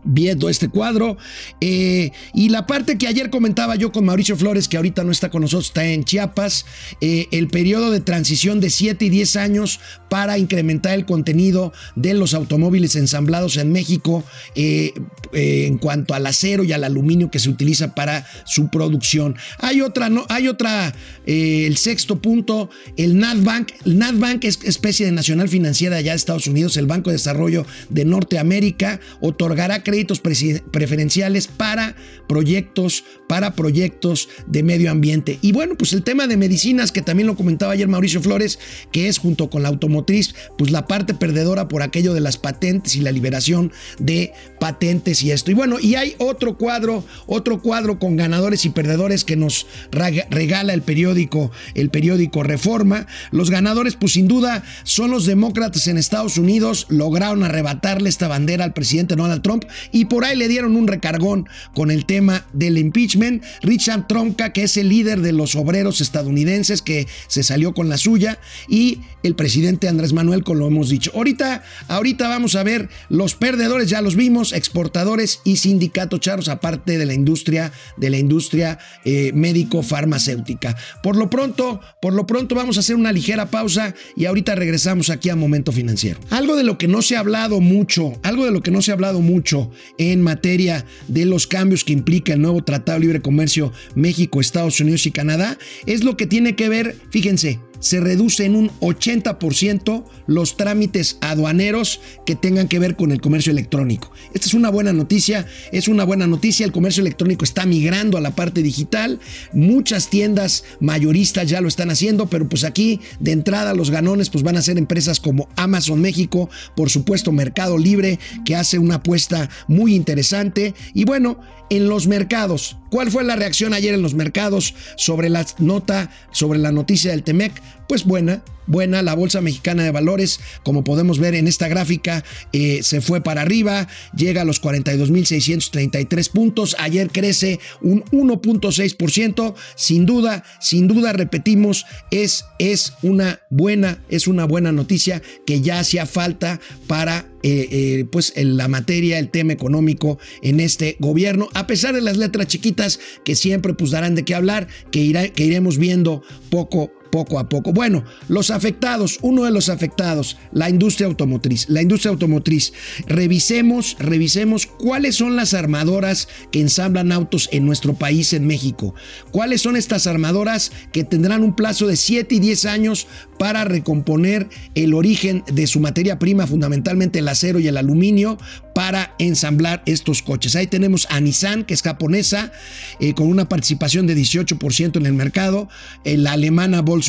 viendo 0.04 0.49
este 0.49 0.69
cuadro. 0.69 1.16
Eh, 1.60 2.12
y 2.34 2.49
la 2.49 2.66
parte 2.66 2.99
que 2.99 3.06
ayer 3.06 3.31
comentaba 3.31 3.76
yo 3.76 3.93
con 3.93 4.04
Mauricio 4.04 4.37
Flores, 4.37 4.69
que 4.69 4.76
ahorita 4.76 5.04
no 5.04 5.12
está 5.12 5.31
con 5.31 5.43
nosotros, 5.43 5.66
está 5.66 5.84
en 5.84 6.04
Chiapas, 6.04 6.66
eh, 7.00 7.28
el 7.31 7.49
periodo 7.49 7.90
de 7.90 8.00
transición 8.00 8.60
de 8.60 8.70
7 8.70 9.04
y 9.04 9.10
10 9.10 9.37
años 9.37 9.81
para 10.08 10.38
incrementar 10.38 10.94
el 10.94 11.06
contenido 11.06 11.72
de 11.96 12.14
los 12.14 12.34
automóviles 12.34 12.96
ensamblados 12.96 13.56
en 13.56 13.72
México 13.72 14.25
eh, 14.54 14.93
en 15.32 15.78
cuanto 15.78 16.14
al 16.14 16.26
acero 16.26 16.64
y 16.64 16.72
al 16.72 16.84
aluminio 16.84 17.31
que 17.31 17.38
se 17.38 17.49
utiliza 17.49 17.94
para 17.94 18.26
su 18.44 18.69
producción. 18.69 19.37
Hay 19.58 19.81
otra, 19.81 20.10
no, 20.10 20.26
hay 20.28 20.49
otra, 20.49 20.94
el 21.25 21.76
sexto 21.76 22.20
punto, 22.20 22.69
el 22.96 23.19
NatBank. 23.19 23.70
El 23.87 23.99
NatBank 23.99 24.44
es 24.44 24.58
especie 24.64 25.06
de 25.06 25.12
nacional 25.12 25.49
financiera 25.49 25.96
allá 25.96 26.12
de 26.12 26.16
Estados 26.16 26.46
Unidos, 26.46 26.76
el 26.76 26.87
Banco 26.87 27.10
de 27.10 27.16
Desarrollo 27.16 27.64
de 27.88 28.04
Norteamérica, 28.04 29.00
otorgará 29.20 29.82
créditos 29.92 30.20
preferenciales 30.20 31.48
para 31.48 31.94
proyectos, 32.26 33.04
para 33.28 33.54
proyectos 33.54 34.30
de 34.46 34.62
medio 34.62 34.90
ambiente. 34.90 35.38
Y 35.42 35.52
bueno, 35.52 35.74
pues 35.76 35.92
el 35.92 36.02
tema 36.02 36.26
de 36.26 36.38
medicinas, 36.38 36.92
que 36.92 37.02
también 37.02 37.26
lo 37.26 37.36
comentaba 37.36 37.74
ayer 37.74 37.88
Mauricio 37.88 38.22
Flores, 38.22 38.58
que 38.90 39.08
es 39.08 39.18
junto 39.18 39.50
con 39.50 39.62
la 39.62 39.68
automotriz, 39.68 40.34
pues 40.56 40.70
la 40.70 40.86
parte 40.86 41.12
perdedora 41.12 41.68
por 41.68 41.82
aquello 41.82 42.14
de 42.14 42.20
las 42.20 42.38
patentes 42.38 42.96
y 42.96 43.00
la 43.00 43.12
liberación 43.12 43.70
de 43.98 44.32
patentes 44.58 45.22
y 45.22 45.30
esto. 45.30 45.50
Y 45.50 45.54
bueno, 45.54 45.78
y 45.78 45.94
hay 45.94 46.14
otro 46.16 46.56
cuadro, 46.56 47.04
otro 47.26 47.60
cuadro 47.60 47.98
con 47.98 48.16
ganadores 48.16 48.64
y 48.64 48.70
perdedores 48.70 49.24
que 49.24 49.36
nos 49.36 49.66
regala 49.90 50.72
el 50.72 50.80
periódico, 50.80 51.50
el 51.74 51.90
periódico 51.90 52.42
Reforma. 52.42 53.06
Los 53.30 53.50
ganadores, 53.50 53.96
pues 53.96 54.14
sin 54.14 54.26
duda, 54.26 54.64
son 54.84 55.10
los 55.10 55.26
demócratas 55.26 55.86
en 55.86 55.98
Estados 55.98 56.38
Unidos, 56.38 56.86
lograron 56.88 57.44
arrebatarle 57.44 58.08
esta 58.08 58.26
bandera 58.26 58.64
al 58.64 58.72
presidente 58.72 59.16
Donald 59.16 59.42
Trump 59.42 59.64
y 59.90 60.06
por 60.06 60.25
ahí 60.25 60.37
le 60.37 60.49
dieron 60.49 60.76
un 60.76 60.87
recargón 60.87 61.49
con 61.75 61.90
el 61.90 62.06
tema 62.06 62.46
del 62.52 62.79
impeachment. 62.79 63.43
Richard 63.62 64.06
Tronca, 64.06 64.52
que 64.52 64.64
es 64.64 64.76
el 64.76 64.88
líder 64.88 65.20
de 65.20 65.32
los 65.32 65.56
obreros 65.56 66.00
estadounidenses, 66.00 66.82
que 66.82 67.06
se 67.26 67.43
salió 67.43 67.75
con 67.75 67.88
la 67.88 67.96
suya, 67.96 68.38
y 68.69 69.00
el 69.23 69.34
presidente 69.34 69.88
Andrés 69.88 70.12
Manuel, 70.12 70.44
como 70.44 70.61
lo 70.61 70.67
hemos 70.67 70.88
dicho. 70.88 71.11
Ahorita, 71.14 71.62
ahorita 71.88 72.29
vamos 72.29 72.55
a 72.55 72.62
ver 72.62 72.88
los 73.08 73.34
perdedores, 73.34 73.88
ya 73.88 74.00
los 74.00 74.17
vimos, 74.17 74.52
exportadores 74.52 75.40
y 75.44 75.56
sindicatos 75.56 76.20
charros, 76.20 76.49
aparte 76.49 76.99
de 76.99 77.06
la 77.06 77.14
industria, 77.14 77.73
de 77.96 78.11
la 78.11 78.19
industria 78.19 78.78
eh, 79.05 79.32
médico-farmacéutica. 79.35 80.76
Por 81.02 81.17
lo 81.17 81.31
pronto, 81.31 81.81
por 82.00 82.12
lo 82.12 82.26
pronto 82.26 82.55
vamos 82.55 82.76
a 82.76 82.81
hacer 82.81 82.96
una 82.96 83.12
ligera 83.12 83.50
pausa 83.50 83.94
y 84.17 84.26
ahorita 84.26 84.55
regresamos 84.55 85.11
aquí 85.11 85.31
a 85.31 85.37
Momento 85.37 85.73
Financiero. 85.73 86.20
Algo 86.31 86.56
de 86.56 86.64
lo 86.64 86.78
que 86.78 86.88
no 86.88 87.02
se 87.02 87.17
ha 87.17 87.20
hablado 87.20 87.61
mucho, 87.61 88.12
algo 88.23 88.44
de 88.44 88.50
lo 88.50 88.62
que 88.62 88.70
no 88.70 88.82
se 88.82 88.90
ha 88.90 88.94
hablado 88.94 89.20
mucho 89.20 89.70
en 89.98 90.22
materia 90.22 90.84
de 91.08 91.24
los 91.24 91.46
cambios 91.46 91.84
que 91.84 91.92
implica 91.92 92.32
el 92.32 92.42
nuevo 92.42 92.62
Tratado 92.62 92.98
de 92.98 93.06
Libre 93.06 93.22
Comercio 93.22 93.72
México, 93.94 94.40
Estados 94.40 94.80
Unidos 94.80 95.06
y 95.06 95.10
Canadá, 95.10 95.58
es 95.86 96.04
lo 96.04 96.16
que 96.16 96.26
tiene 96.26 96.56
que 96.56 96.69
ver, 96.69 96.96
fíjense, 97.10 97.60
se 97.82 98.00
reduce 98.00 98.46
en 98.46 98.55
un 98.55 98.70
80% 98.81 100.05
los 100.26 100.56
trámites 100.56 101.19
aduaneros 101.20 102.00
que 102.25 102.37
tengan 102.37 102.69
que 102.69 102.79
ver 102.79 102.96
con 102.96 103.11
el 103.12 103.20
comercio 103.20 103.50
electrónico. 103.50 104.12
Esta 104.32 104.46
es 104.46 104.55
una 104.55 104.70
buena 104.70 104.93
noticia, 104.93 105.46
es 105.73 105.88
una 105.88 106.05
buena 106.05 106.26
noticia, 106.26 106.64
el 106.64 106.73
comercio 106.73 107.00
electrónico 107.00 107.44
está 107.44 107.67
migrando 107.67 108.17
a 108.17 108.20
la 108.20 108.31
parte 108.31 108.62
digital, 108.62 109.20
muchas 109.52 110.08
tiendas 110.08 110.64
mayoristas 110.81 111.50
ya 111.50 111.61
lo 111.61 111.69
están 111.69 111.90
haciendo, 111.90 112.26
pero 112.26 112.49
pues 112.49 112.64
aquí 112.64 113.00
de 113.19 113.32
entrada 113.32 113.75
los 113.75 113.90
ganones 113.90 114.31
pues 114.31 114.44
van 114.44 114.56
a 114.56 114.62
ser 114.62 114.78
empresas 114.78 115.19
como 115.19 115.49
Amazon 115.56 116.00
México, 116.00 116.49
por 116.76 116.88
supuesto 116.88 117.32
Mercado 117.32 117.76
Libre, 117.78 118.19
que 118.44 118.55
hace 118.55 118.78
una 118.78 118.96
apuesta 118.96 119.50
muy 119.67 119.94
interesante 119.94 120.75
y 120.94 121.05
bueno, 121.05 121.40
en 121.73 121.88
los 121.88 122.06
mercados. 122.06 122.76
¿Cuál 122.90 123.11
fue 123.11 123.25
la 123.25 123.35
reacción 123.35 123.73
ayer 123.73 123.94
en 123.94 124.02
los 124.02 124.12
mercados 124.12 124.75
sobre 124.96 125.31
la 125.31 125.46
nota, 125.58 126.11
sobre 126.31 126.58
la 126.58 126.70
noticia 126.70 127.12
del 127.12 127.23
Temec? 127.23 127.62
Pues 127.88 128.04
buena, 128.04 128.42
buena. 128.66 129.02
La 129.02 129.14
Bolsa 129.14 129.40
Mexicana 129.40 129.82
de 129.82 129.90
Valores, 129.90 130.40
como 130.62 130.84
podemos 130.84 131.19
ver 131.19 131.34
en 131.34 131.46
esta 131.46 131.69
gráfica, 131.69 132.24
eh, 132.52 132.80
se 132.82 133.00
fue 133.00 133.20
para 133.20 133.42
arriba, 133.42 133.88
llega 134.16 134.42
a 134.42 134.44
los 134.44 134.62
42.633 134.62 136.30
puntos. 136.30 136.76
Ayer 136.78 137.11
crece 137.11 137.61
un 137.80 138.04
1.6%. 138.04 139.54
Sin 139.76 140.06
duda, 140.06 140.44
sin 140.61 140.88
duda, 140.88 141.12
repetimos, 141.12 141.85
es, 142.11 142.44
es 142.58 142.94
una 143.02 143.40
buena, 143.50 144.02
es 144.08 144.26
una 144.26 144.44
buena 144.44 144.73
noticia 144.73 145.23
que 145.47 145.61
ya 145.61 145.80
hacía 145.80 146.06
falta 146.06 146.61
para 146.87 147.26
eh, 147.42 147.68
eh, 147.73 148.04
pues 148.11 148.32
en 148.37 148.56
la 148.56 148.68
materia, 148.68 149.18
el 149.18 149.28
tema 149.28 149.52
económico 149.52 150.18
en 150.42 150.61
este 150.61 150.97
gobierno, 151.00 151.49
a 151.54 151.66
pesar 151.66 151.92
de 151.92 152.00
las 152.00 152.16
letras 152.16 152.47
chiquitas 152.47 153.00
que 153.25 153.35
siempre 153.35 153.75
pues 153.75 153.90
darán 153.90 154.14
de 154.14 154.25
qué 154.25 154.37
hablar, 154.37 154.68
que, 154.92 155.00
irá, 155.00 155.28
que 155.28 155.44
iremos 155.44 155.76
viendo 155.76 156.23
poco 156.50 156.92
poco 157.12 157.38
a 157.38 157.49
poco. 157.49 157.75
Bueno, 157.75 158.04
los 158.26 158.50
afectados, 158.50 159.19
uno 159.21 159.45
de 159.45 159.50
los 159.50 159.69
afectados, 159.69 160.38
la 160.50 160.71
industria 160.71 161.07
automotriz. 161.07 161.69
La 161.69 161.83
industria 161.83 162.11
automotriz. 162.11 162.73
Revisemos, 163.07 163.97
revisemos 163.99 164.66
cuáles 164.66 165.16
son 165.16 165.37
las 165.37 165.52
armadoras 165.52 166.26
que 166.50 166.61
ensamblan 166.61 167.12
autos 167.12 167.50
en 167.52 167.66
nuestro 167.66 167.92
país, 167.92 168.33
en 168.33 168.47
México. 168.47 168.95
¿Cuáles 169.31 169.61
son 169.61 169.76
estas 169.76 170.07
armadoras 170.07 170.73
que 170.90 171.04
tendrán 171.04 171.42
un 171.42 171.54
plazo 171.54 171.87
de 171.87 171.97
7 171.97 172.35
y 172.35 172.40
10 172.40 172.64
años 172.64 173.07
para 173.38 173.64
recomponer 173.64 174.49
el 174.75 174.95
origen 174.95 175.45
de 175.52 175.66
su 175.66 175.81
materia 175.81 176.19
prima, 176.19 176.47
fundamentalmente 176.47 177.19
el 177.19 177.28
acero 177.28 177.59
y 177.59 177.69
el 177.69 177.76
aluminio, 177.76 178.38
para 178.75 179.14
ensamblar 179.19 179.83
estos 179.85 180.23
coches. 180.23 180.57
Ahí 180.57 180.66
tenemos 180.66 181.07
a 181.11 181.21
Nissan, 181.21 181.64
que 181.64 181.75
es 181.75 181.83
japonesa, 181.83 182.52
eh, 183.00 183.14
con 183.14 183.26
una 183.28 183.49
participación 183.49 184.07
de 184.07 184.16
18% 184.16 184.97
en 184.97 185.07
el 185.07 185.12
mercado, 185.12 185.69
eh, 186.04 186.16
la 186.16 186.33
alemana 186.33 186.81
Volkswagen, 186.81 187.01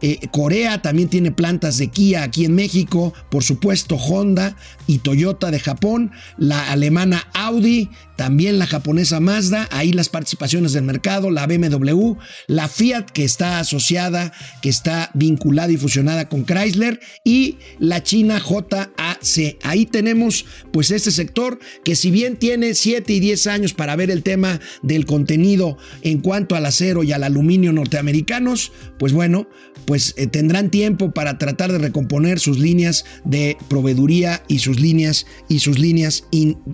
eh, 0.00 0.28
Corea 0.30 0.82
también 0.82 1.08
tiene 1.08 1.30
plantas 1.30 1.78
de 1.78 1.88
Kia 1.88 2.22
aquí 2.22 2.44
en 2.44 2.54
México, 2.54 3.12
por 3.30 3.42
supuesto 3.42 3.96
Honda 3.96 4.56
y 4.86 4.98
Toyota 4.98 5.50
de 5.50 5.60
Japón, 5.60 6.12
la 6.38 6.70
alemana 6.70 7.28
Audi, 7.34 7.90
también 8.16 8.58
la 8.58 8.66
japonesa 8.66 9.20
Mazda, 9.20 9.68
ahí 9.70 9.92
las 9.92 10.08
participaciones 10.08 10.72
del 10.72 10.84
mercado, 10.84 11.30
la 11.30 11.46
BMW, 11.46 12.14
la 12.46 12.68
Fiat 12.68 13.06
que 13.12 13.24
está 13.24 13.58
asociada, 13.58 14.32
que 14.62 14.68
está 14.68 15.10
vinculada 15.14 15.72
y 15.72 15.76
fusionada 15.76 16.28
con 16.28 16.44
Chrysler 16.44 17.00
y 17.24 17.56
la 17.78 18.02
China 18.02 18.40
JAC. 18.40 19.58
Ahí 19.62 19.86
tenemos 19.86 20.44
pues 20.72 20.90
este 20.90 21.10
sector 21.10 21.58
que 21.84 21.96
si 21.96 22.10
bien 22.10 22.36
tiene 22.36 22.74
7 22.74 23.12
y 23.12 23.20
10 23.20 23.46
años 23.46 23.74
para 23.74 23.96
ver 23.96 24.10
el 24.10 24.22
tema 24.22 24.60
del 24.82 25.06
contenido 25.06 25.78
en 26.02 26.18
cuanto 26.18 26.56
al 26.56 26.66
acero 26.66 27.02
y 27.02 27.12
al 27.12 27.24
aluminio 27.24 27.72
norteamericanos, 27.72 28.72
pues 28.98 29.12
bueno, 29.12 29.48
pues 29.84 30.14
eh, 30.16 30.26
tendrán 30.26 30.70
tiempo 30.70 31.12
para 31.12 31.38
tratar 31.38 31.72
de 31.72 31.78
recomponer 31.78 32.40
sus 32.40 32.58
líneas 32.58 33.04
de 33.24 33.56
proveeduría 33.68 34.42
y 34.48 34.58
sus 34.60 34.80
líneas 34.80 35.26
y 35.48 35.60
sus 35.60 35.78
líneas 35.78 36.24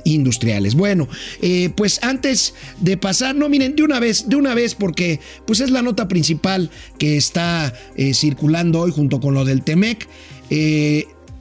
industriales. 0.04 0.74
Bueno, 0.74 1.08
eh, 1.42 1.70
pues 1.76 2.02
antes 2.02 2.54
de 2.80 2.96
pasar, 2.96 3.34
no 3.34 3.48
miren, 3.48 3.76
de 3.76 3.82
una 3.82 4.00
vez, 4.00 4.28
de 4.28 4.36
una 4.36 4.54
vez, 4.54 4.74
porque 4.74 5.20
pues 5.46 5.60
es 5.60 5.70
la 5.70 5.82
nota 5.82 6.08
principal 6.08 6.70
que 6.98 7.16
está 7.16 7.72
eh, 7.96 8.14
circulando 8.14 8.80
hoy 8.80 8.92
junto 8.92 9.20
con 9.20 9.34
lo 9.34 9.44
del 9.44 9.62
Temec. 9.62 10.08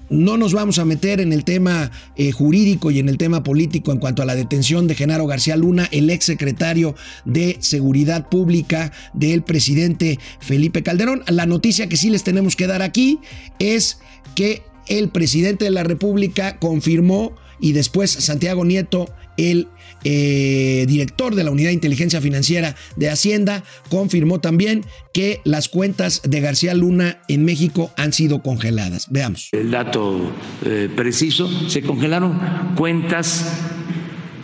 No 0.10 0.38
nos 0.38 0.54
vamos 0.54 0.80
a 0.80 0.86
meter 0.86 1.20
en 1.20 1.34
el 1.34 1.44
tema 1.44 1.92
eh, 2.16 2.32
jurídico 2.32 2.92
y 2.92 3.00
en 3.00 3.10
el 3.10 3.18
tema 3.18 3.44
político 3.44 3.92
en 3.92 4.00
cuanto 4.00 4.22
a 4.22 4.26
la 4.26 4.36
detención 4.36 4.88
de 4.88 4.96
Genaro 4.96 5.28
García 5.28 5.56
Luna, 5.56 5.88
el 5.92 6.10
ex 6.10 6.26
secretario 6.26 6.96
de 7.26 7.58
Seguridad 7.60 8.28
Pública 8.30 8.92
del 9.14 9.44
presidente 9.44 10.20
Felipe 10.40 10.84
Calderón. 10.84 11.24
La 11.28 11.46
noticia 11.46 11.88
que 11.88 11.98
sí 11.98 12.10
les 12.10 12.24
tenemos 12.24 12.56
que 12.56 12.68
dar 12.68 12.82
aquí 12.82 13.20
es 13.60 14.00
que 14.36 14.64
el 14.88 15.10
presidente 15.10 15.66
de 15.66 15.72
la 15.72 15.84
República 15.84 16.58
confirmó 16.58 17.36
y 17.60 17.74
después 17.74 18.12
Santiago 18.12 18.66
Nieto, 18.66 19.10
el 19.38 19.68
eh, 20.04 20.86
director 20.88 21.36
de 21.36 21.44
la 21.44 21.52
Unidad 21.52 21.70
de 21.70 21.74
Inteligencia 21.74 22.22
Financiera 22.22 22.76
de 22.96 23.10
Hacienda, 23.10 23.64
confirmó 23.90 24.40
también 24.40 24.86
que 25.14 25.42
las 25.44 25.68
cuentas 25.68 26.22
de 26.24 26.40
García 26.40 26.74
Luna 26.74 27.20
en 27.28 27.46
México 27.46 27.92
han 27.98 28.14
sido 28.14 28.42
congeladas. 28.42 29.08
Veamos. 29.10 29.50
El 29.52 29.72
dato 29.72 30.32
eh, 30.66 30.90
preciso, 30.96 31.50
se 31.70 31.82
congelaron 31.82 32.40
cuentas 32.76 33.46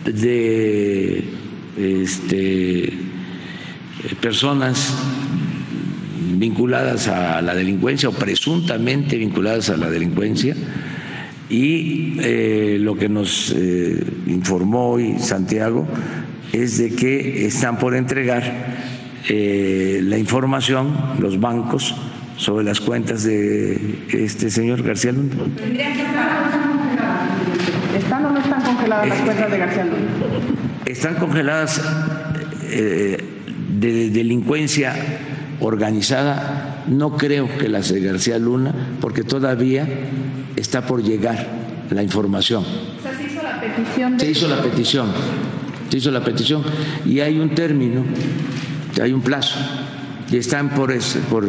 de 0.04 1.24
este, 1.76 2.92
personas 4.20 4.94
vinculadas 6.38 7.08
a 7.08 7.40
la 7.42 7.54
delincuencia 7.54 8.08
o 8.08 8.12
presuntamente 8.12 9.16
vinculadas 9.16 9.70
a 9.70 9.76
la 9.76 9.90
delincuencia 9.90 10.54
y 11.48 12.16
eh, 12.20 12.78
lo 12.80 12.96
que 12.96 13.08
nos 13.08 13.54
eh, 13.56 14.04
informó 14.26 14.90
hoy 14.90 15.18
Santiago 15.18 15.86
es 16.52 16.78
de 16.78 16.94
que 16.94 17.46
están 17.46 17.78
por 17.78 17.94
entregar 17.94 18.42
eh, 19.28 20.00
la 20.02 20.18
información, 20.18 20.96
los 21.20 21.40
bancos, 21.40 21.94
sobre 22.36 22.64
las 22.64 22.80
cuentas 22.80 23.24
de 23.24 23.98
este 24.12 24.50
señor 24.50 24.82
García 24.82 25.12
Luna. 25.12 25.34
¿Están 27.96 28.26
o 28.26 28.30
no 28.30 28.38
están 28.38 28.62
congeladas 28.62 29.08
las 29.08 29.20
cuentas 29.22 29.50
de 29.50 29.58
García 29.58 29.84
Luna? 29.84 29.96
Están 30.84 31.14
congeladas 31.14 31.82
de 32.68 34.10
delincuencia 34.10 34.94
organizada, 35.60 36.84
no 36.88 37.16
creo 37.16 37.48
que 37.56 37.68
las 37.68 37.92
de 37.92 38.00
García 38.00 38.38
Luna, 38.38 38.74
porque 39.00 39.22
todavía 39.22 39.88
está 40.56 40.86
por 40.86 41.02
llegar 41.02 41.46
la 41.90 42.02
información. 42.02 42.64
se 42.64 43.24
hizo 43.24 43.42
la 43.42 43.60
petición. 43.60 44.20
Se 44.20 44.30
hizo 44.30 44.48
la 44.48 44.62
petición, 44.62 45.12
se 45.88 45.98
hizo 45.98 46.10
la 46.10 46.24
petición 46.24 46.64
y 47.04 47.20
hay 47.20 47.38
un 47.38 47.54
término, 47.54 48.04
hay 49.00 49.12
un 49.12 49.20
plazo 49.20 49.58
y 50.30 50.36
están 50.36 50.70
por, 50.70 50.90
ese, 50.90 51.20
por, 51.20 51.44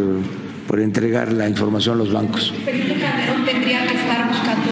por 0.67 0.79
entregar 0.79 1.31
la 1.31 1.49
información 1.49 1.95
a 1.95 1.97
los 1.97 2.11
bancos. 2.11 2.53
Calderón 2.65 3.45
tendría 3.45 3.87
que 3.87 3.95
estar 3.95 4.27
buscando 4.27 4.71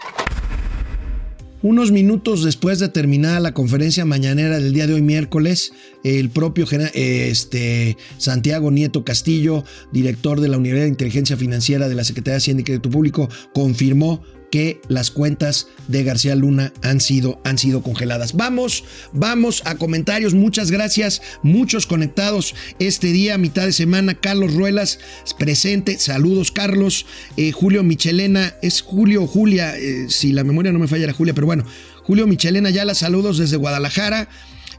unos 1.65 1.91
minutos 1.91 2.43
después 2.43 2.77
de 2.77 2.89
terminar 2.89 3.41
la 3.41 3.55
conferencia 3.55 4.05
mañanera 4.05 4.59
del 4.59 4.71
día 4.71 4.85
de 4.85 4.93
hoy 4.93 5.01
miércoles, 5.01 5.73
el 6.03 6.29
propio 6.29 6.67
este, 6.93 7.97
Santiago 8.19 8.69
Nieto 8.69 9.03
Castillo, 9.03 9.63
director 9.91 10.41
de 10.41 10.47
la 10.47 10.59
Unidad 10.59 10.81
de 10.81 10.89
Inteligencia 10.89 11.37
Financiera 11.37 11.89
de 11.89 11.95
la 11.95 12.03
Secretaría 12.03 12.33
de 12.33 12.37
Hacienda 12.37 12.61
y 12.61 12.65
Crédito 12.65 12.91
Público, 12.91 13.29
confirmó 13.55 14.21
que 14.51 14.81
las 14.87 15.11
cuentas 15.11 15.67
de 15.87 16.03
García 16.03 16.35
Luna 16.35 16.73
han 16.81 17.01
sido, 17.01 17.39
han 17.43 17.57
sido 17.57 17.81
congeladas. 17.81 18.33
Vamos, 18.33 18.83
vamos 19.11 19.61
a 19.65 19.75
comentarios. 19.75 20.33
Muchas 20.33 20.71
gracias. 20.71 21.21
Muchos 21.43 21.85
conectados 21.85 22.55
este 22.79 23.07
día, 23.07 23.37
mitad 23.37 23.65
de 23.65 23.73
semana. 23.73 24.15
Carlos 24.15 24.53
Ruelas, 24.53 24.99
presente. 25.37 25.99
Saludos, 25.99 26.51
Carlos. 26.51 27.05
Eh, 27.37 27.51
Julio 27.51 27.83
Michelena, 27.83 28.55
es 28.61 28.81
Julio 28.81 29.27
Julia, 29.27 29.77
eh, 29.77 30.07
si 30.09 30.31
la 30.31 30.43
memoria 30.43 30.71
no 30.71 30.79
me 30.79 30.87
falla, 30.87 31.05
era 31.05 31.13
Julia, 31.13 31.33
pero 31.33 31.47
bueno. 31.47 31.65
Julio 32.03 32.27
Michelena, 32.27 32.69
ya 32.69 32.85
las 32.85 32.99
saludos 32.99 33.37
desde 33.37 33.57
Guadalajara. 33.57 34.29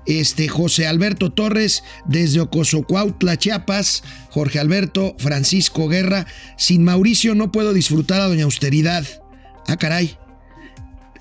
Este, 0.07 0.47
José 0.47 0.87
Alberto 0.87 1.33
Torres 1.33 1.83
desde 2.07 2.41
Ocosocuautla, 2.41 3.37
Chiapas, 3.37 4.05
Jorge 4.31 4.61
Alberto, 4.61 5.17
Francisco 5.19 5.89
Guerra, 5.89 6.27
sin 6.57 6.85
Mauricio 6.85 7.35
no 7.35 7.51
puedo 7.51 7.73
disfrutar 7.75 8.21
a 8.21 8.29
Doña 8.29 8.45
Austeridad. 8.45 9.05
Ah, 9.69 9.77
caray. 9.77 10.17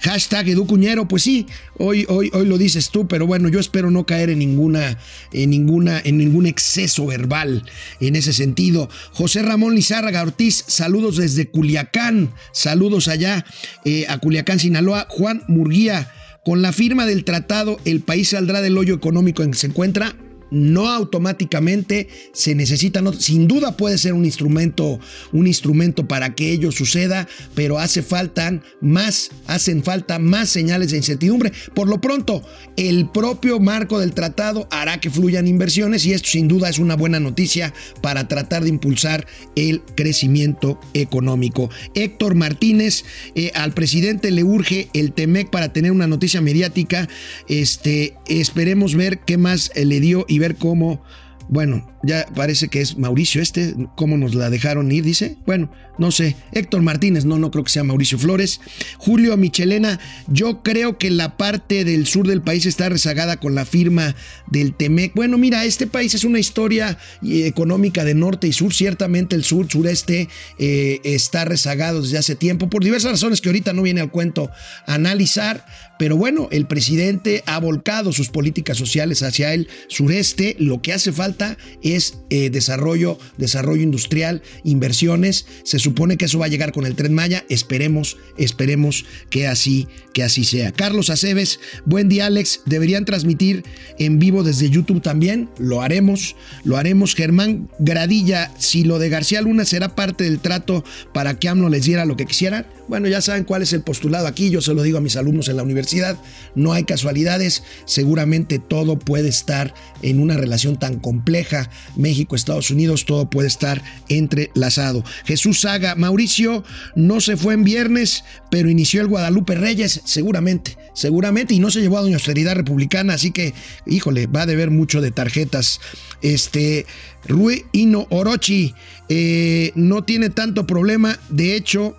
Hashtag 0.01 0.49
Educuñero, 0.49 1.07
pues 1.07 1.23
sí, 1.23 1.47
hoy, 1.77 2.05
hoy, 2.09 2.29
hoy 2.33 2.45
lo 2.45 2.57
dices 2.57 2.91
tú, 2.91 3.07
pero 3.07 3.25
bueno, 3.25 3.49
yo 3.49 3.59
espero 3.59 3.89
no 3.89 4.05
caer 4.05 4.29
en 4.29 4.39
ninguna, 4.39 4.99
en 5.31 5.49
ninguna, 5.49 5.99
en 6.03 6.17
ningún 6.17 6.45
exceso 6.45 7.07
verbal 7.07 7.63
en 7.99 8.15
ese 8.15 8.33
sentido. 8.33 8.89
José 9.13 9.41
Ramón 9.41 9.73
Lizárraga 9.73 10.21
Ortiz, 10.21 10.63
saludos 10.67 11.17
desde 11.17 11.47
Culiacán, 11.47 12.33
saludos 12.51 13.07
allá 13.07 13.45
eh, 13.83 14.05
a 14.07 14.19
Culiacán, 14.19 14.59
Sinaloa. 14.59 15.07
Juan 15.09 15.43
Murguía, 15.47 16.11
con 16.43 16.61
la 16.61 16.71
firma 16.71 17.05
del 17.05 17.23
tratado, 17.23 17.79
el 17.85 18.01
país 18.01 18.29
saldrá 18.29 18.61
del 18.61 18.77
hoyo 18.77 18.93
económico 18.93 19.43
en 19.43 19.51
que 19.51 19.57
se 19.57 19.67
encuentra 19.67 20.15
no 20.51 20.89
automáticamente 20.89 22.07
se 22.33 22.55
necesita, 22.55 23.01
sin 23.19 23.47
duda 23.47 23.77
puede 23.77 23.97
ser 23.97 24.13
un 24.13 24.25
instrumento, 24.25 24.99
un 25.31 25.47
instrumento 25.47 26.07
para 26.07 26.35
que 26.35 26.51
ello 26.51 26.71
suceda, 26.71 27.27
pero 27.53 27.79
hace 27.79 28.01
falta 28.01 28.61
más, 28.81 29.31
hacen 29.47 29.83
falta 29.83 30.19
más 30.19 30.49
señales 30.49 30.91
de 30.91 30.97
incertidumbre. 30.97 31.51
Por 31.73 31.87
lo 31.87 31.99
pronto, 32.01 32.43
el 32.77 33.09
propio 33.09 33.59
marco 33.59 33.99
del 33.99 34.13
tratado 34.13 34.67
hará 34.71 34.99
que 34.99 35.09
fluyan 35.09 35.47
inversiones 35.47 36.05
y 36.05 36.13
esto 36.13 36.29
sin 36.29 36.47
duda 36.47 36.69
es 36.69 36.79
una 36.79 36.95
buena 36.95 37.19
noticia 37.19 37.73
para 38.01 38.27
tratar 38.27 38.63
de 38.63 38.69
impulsar 38.69 39.25
el 39.55 39.81
crecimiento 39.95 40.79
económico. 40.93 41.69
Héctor 41.93 42.35
Martínez, 42.35 43.03
eh, 43.35 43.51
al 43.55 43.73
presidente 43.73 44.31
le 44.31 44.43
urge 44.43 44.89
el 44.93 45.13
TEMEC 45.13 45.49
para 45.49 45.73
tener 45.73 45.91
una 45.91 46.07
noticia 46.07 46.41
mediática. 46.41 47.07
Este, 47.47 48.15
esperemos 48.27 48.95
ver 48.95 49.19
qué 49.19 49.37
más 49.37 49.71
le 49.75 49.99
dio 49.99 50.25
y 50.35 50.39
ver 50.39 50.57
cómo, 50.57 51.01
bueno, 51.47 51.87
ya 52.03 52.25
parece 52.35 52.67
que 52.67 52.81
es 52.81 52.97
Mauricio 52.97 53.41
este, 53.41 53.73
cómo 53.95 54.17
nos 54.17 54.35
la 54.35 54.49
dejaron 54.49 54.91
ir, 54.91 55.03
dice. 55.03 55.37
Bueno, 55.45 55.71
no 55.97 56.11
sé. 56.11 56.35
Héctor 56.51 56.81
Martínez, 56.81 57.25
no, 57.25 57.39
no 57.39 57.51
creo 57.51 57.63
que 57.63 57.71
sea 57.71 57.83
Mauricio 57.83 58.19
Flores. 58.19 58.59
Julio 58.97 59.35
Michelena, 59.37 59.99
yo 60.27 60.61
creo 60.61 60.97
que 60.97 61.09
la 61.09 61.37
parte 61.37 61.85
del 61.85 62.05
sur 62.05 62.27
del 62.27 62.41
país 62.41 62.65
está 62.65 62.89
rezagada 62.89 63.37
con 63.37 63.55
la 63.55 63.65
firma 63.65 64.15
del 64.47 64.75
Temec. 64.75 65.13
Bueno, 65.15 65.37
mira, 65.37 65.65
este 65.65 65.87
país 65.87 66.13
es 66.13 66.25
una 66.25 66.39
historia 66.39 66.97
eh, 67.23 67.47
económica 67.47 68.03
de 68.03 68.13
norte 68.13 68.47
y 68.47 68.53
sur. 68.53 68.73
Ciertamente 68.73 69.35
el 69.35 69.43
sur, 69.43 69.67
sureste, 69.69 70.27
eh, 70.59 70.99
está 71.03 71.45
rezagado 71.45 72.01
desde 72.01 72.17
hace 72.17 72.35
tiempo 72.35 72.69
por 72.69 72.83
diversas 72.83 73.11
razones 73.11 73.41
que 73.41 73.49
ahorita 73.49 73.73
no 73.73 73.81
viene 73.81 74.01
al 74.01 74.11
cuento 74.11 74.51
analizar. 74.85 75.65
Pero 75.97 76.17
bueno, 76.17 76.47
el 76.51 76.67
presidente 76.67 77.43
ha 77.45 77.59
volcado 77.59 78.11
sus 78.11 78.29
políticas 78.29 78.77
sociales 78.77 79.23
hacia 79.23 79.53
el 79.53 79.69
sureste. 79.87 80.55
Lo 80.59 80.81
que 80.81 80.93
hace 80.93 81.11
falta 81.11 81.57
es 81.81 82.19
eh, 82.29 82.49
desarrollo, 82.49 83.17
desarrollo 83.37 83.81
industrial, 83.81 84.41
inversiones. 84.63 85.45
Se 85.63 85.79
supone 85.79 86.17
que 86.17 86.25
eso 86.25 86.39
va 86.39 86.45
a 86.45 86.49
llegar 86.49 86.71
con 86.71 86.85
el 86.85 86.95
tren 86.95 87.13
Maya. 87.13 87.45
Esperemos, 87.49 88.17
esperemos 88.37 89.05
que 89.29 89.47
así, 89.47 89.87
que 90.13 90.23
así 90.23 90.43
sea. 90.43 90.71
Carlos 90.71 91.09
Aceves, 91.09 91.59
buen 91.85 92.09
día 92.09 92.25
Alex. 92.25 92.61
Deberían 92.65 93.05
transmitir 93.05 93.63
en 93.97 94.19
vivo 94.19 94.43
desde 94.43 94.69
YouTube 94.69 95.01
también. 95.01 95.49
Lo 95.57 95.81
haremos, 95.81 96.35
lo 96.63 96.77
haremos. 96.77 97.15
Germán 97.15 97.69
Gradilla, 97.79 98.51
si 98.57 98.83
lo 98.83 98.99
de 98.99 99.09
García 99.09 99.41
Luna 99.41 99.65
será 99.65 99.95
parte 99.95 100.25
del 100.25 100.39
trato 100.39 100.83
para 101.13 101.39
que 101.39 101.47
AMLO 101.47 101.69
les 101.69 101.85
diera 101.85 102.05
lo 102.05 102.17
que 102.17 102.25
quisieran. 102.25 102.65
Bueno, 102.87 103.07
ya 103.07 103.19
saben 103.19 103.45
cuál 103.45 103.63
es 103.63 103.73
el 103.73 103.81
postulado 103.81 104.27
aquí, 104.27 104.51
yo 104.51 104.61
se 104.61 104.73
lo 104.75 104.83
digo 104.83 104.99
a 104.99 105.01
mis 105.01 105.15
alumnos 105.15 105.47
en 105.47 105.57
la 105.57 105.63
universidad, 105.63 106.17
no 106.53 106.71
hay 106.71 106.83
casualidades, 106.83 107.63
seguramente 107.85 108.59
todo 108.59 108.99
puede 108.99 109.27
estar 109.29 109.73
en 110.03 110.19
una 110.19 110.37
relación 110.37 110.77
tan 110.77 110.99
compleja, 110.99 111.69
México, 111.95 112.35
Estados 112.35 112.69
Unidos, 112.69 113.05
todo 113.05 113.27
puede 113.27 113.47
estar 113.47 113.81
entrelazado. 114.07 115.03
Jesús 115.25 115.61
Saga, 115.61 115.95
Mauricio 115.95 116.63
no 116.95 117.21
se 117.21 117.37
fue 117.37 117.55
en 117.55 117.63
viernes, 117.63 118.23
pero 118.51 118.69
inició 118.69 119.01
el 119.01 119.07
Guadalupe 119.07 119.55
Reyes, 119.55 120.01
seguramente, 120.05 120.77
seguramente, 120.93 121.55
y 121.55 121.59
no 121.59 121.71
se 121.71 121.81
llevó 121.81 121.97
a 121.97 122.01
Doña 122.01 122.17
Austeridad 122.17 122.55
Republicana, 122.55 123.15
así 123.15 123.31
que, 123.31 123.55
híjole, 123.87 124.27
va 124.27 124.43
a 124.43 124.45
deber 124.45 124.69
mucho 124.69 125.01
de 125.01 125.09
tarjetas. 125.09 125.79
Este, 126.21 126.85
Rui 127.27 127.65
Ino 127.71 128.05
Orochi 128.09 128.75
eh, 129.09 129.71
no 129.75 130.03
tiene 130.03 130.29
tanto 130.29 130.67
problema, 130.67 131.17
de 131.29 131.55
hecho, 131.55 131.95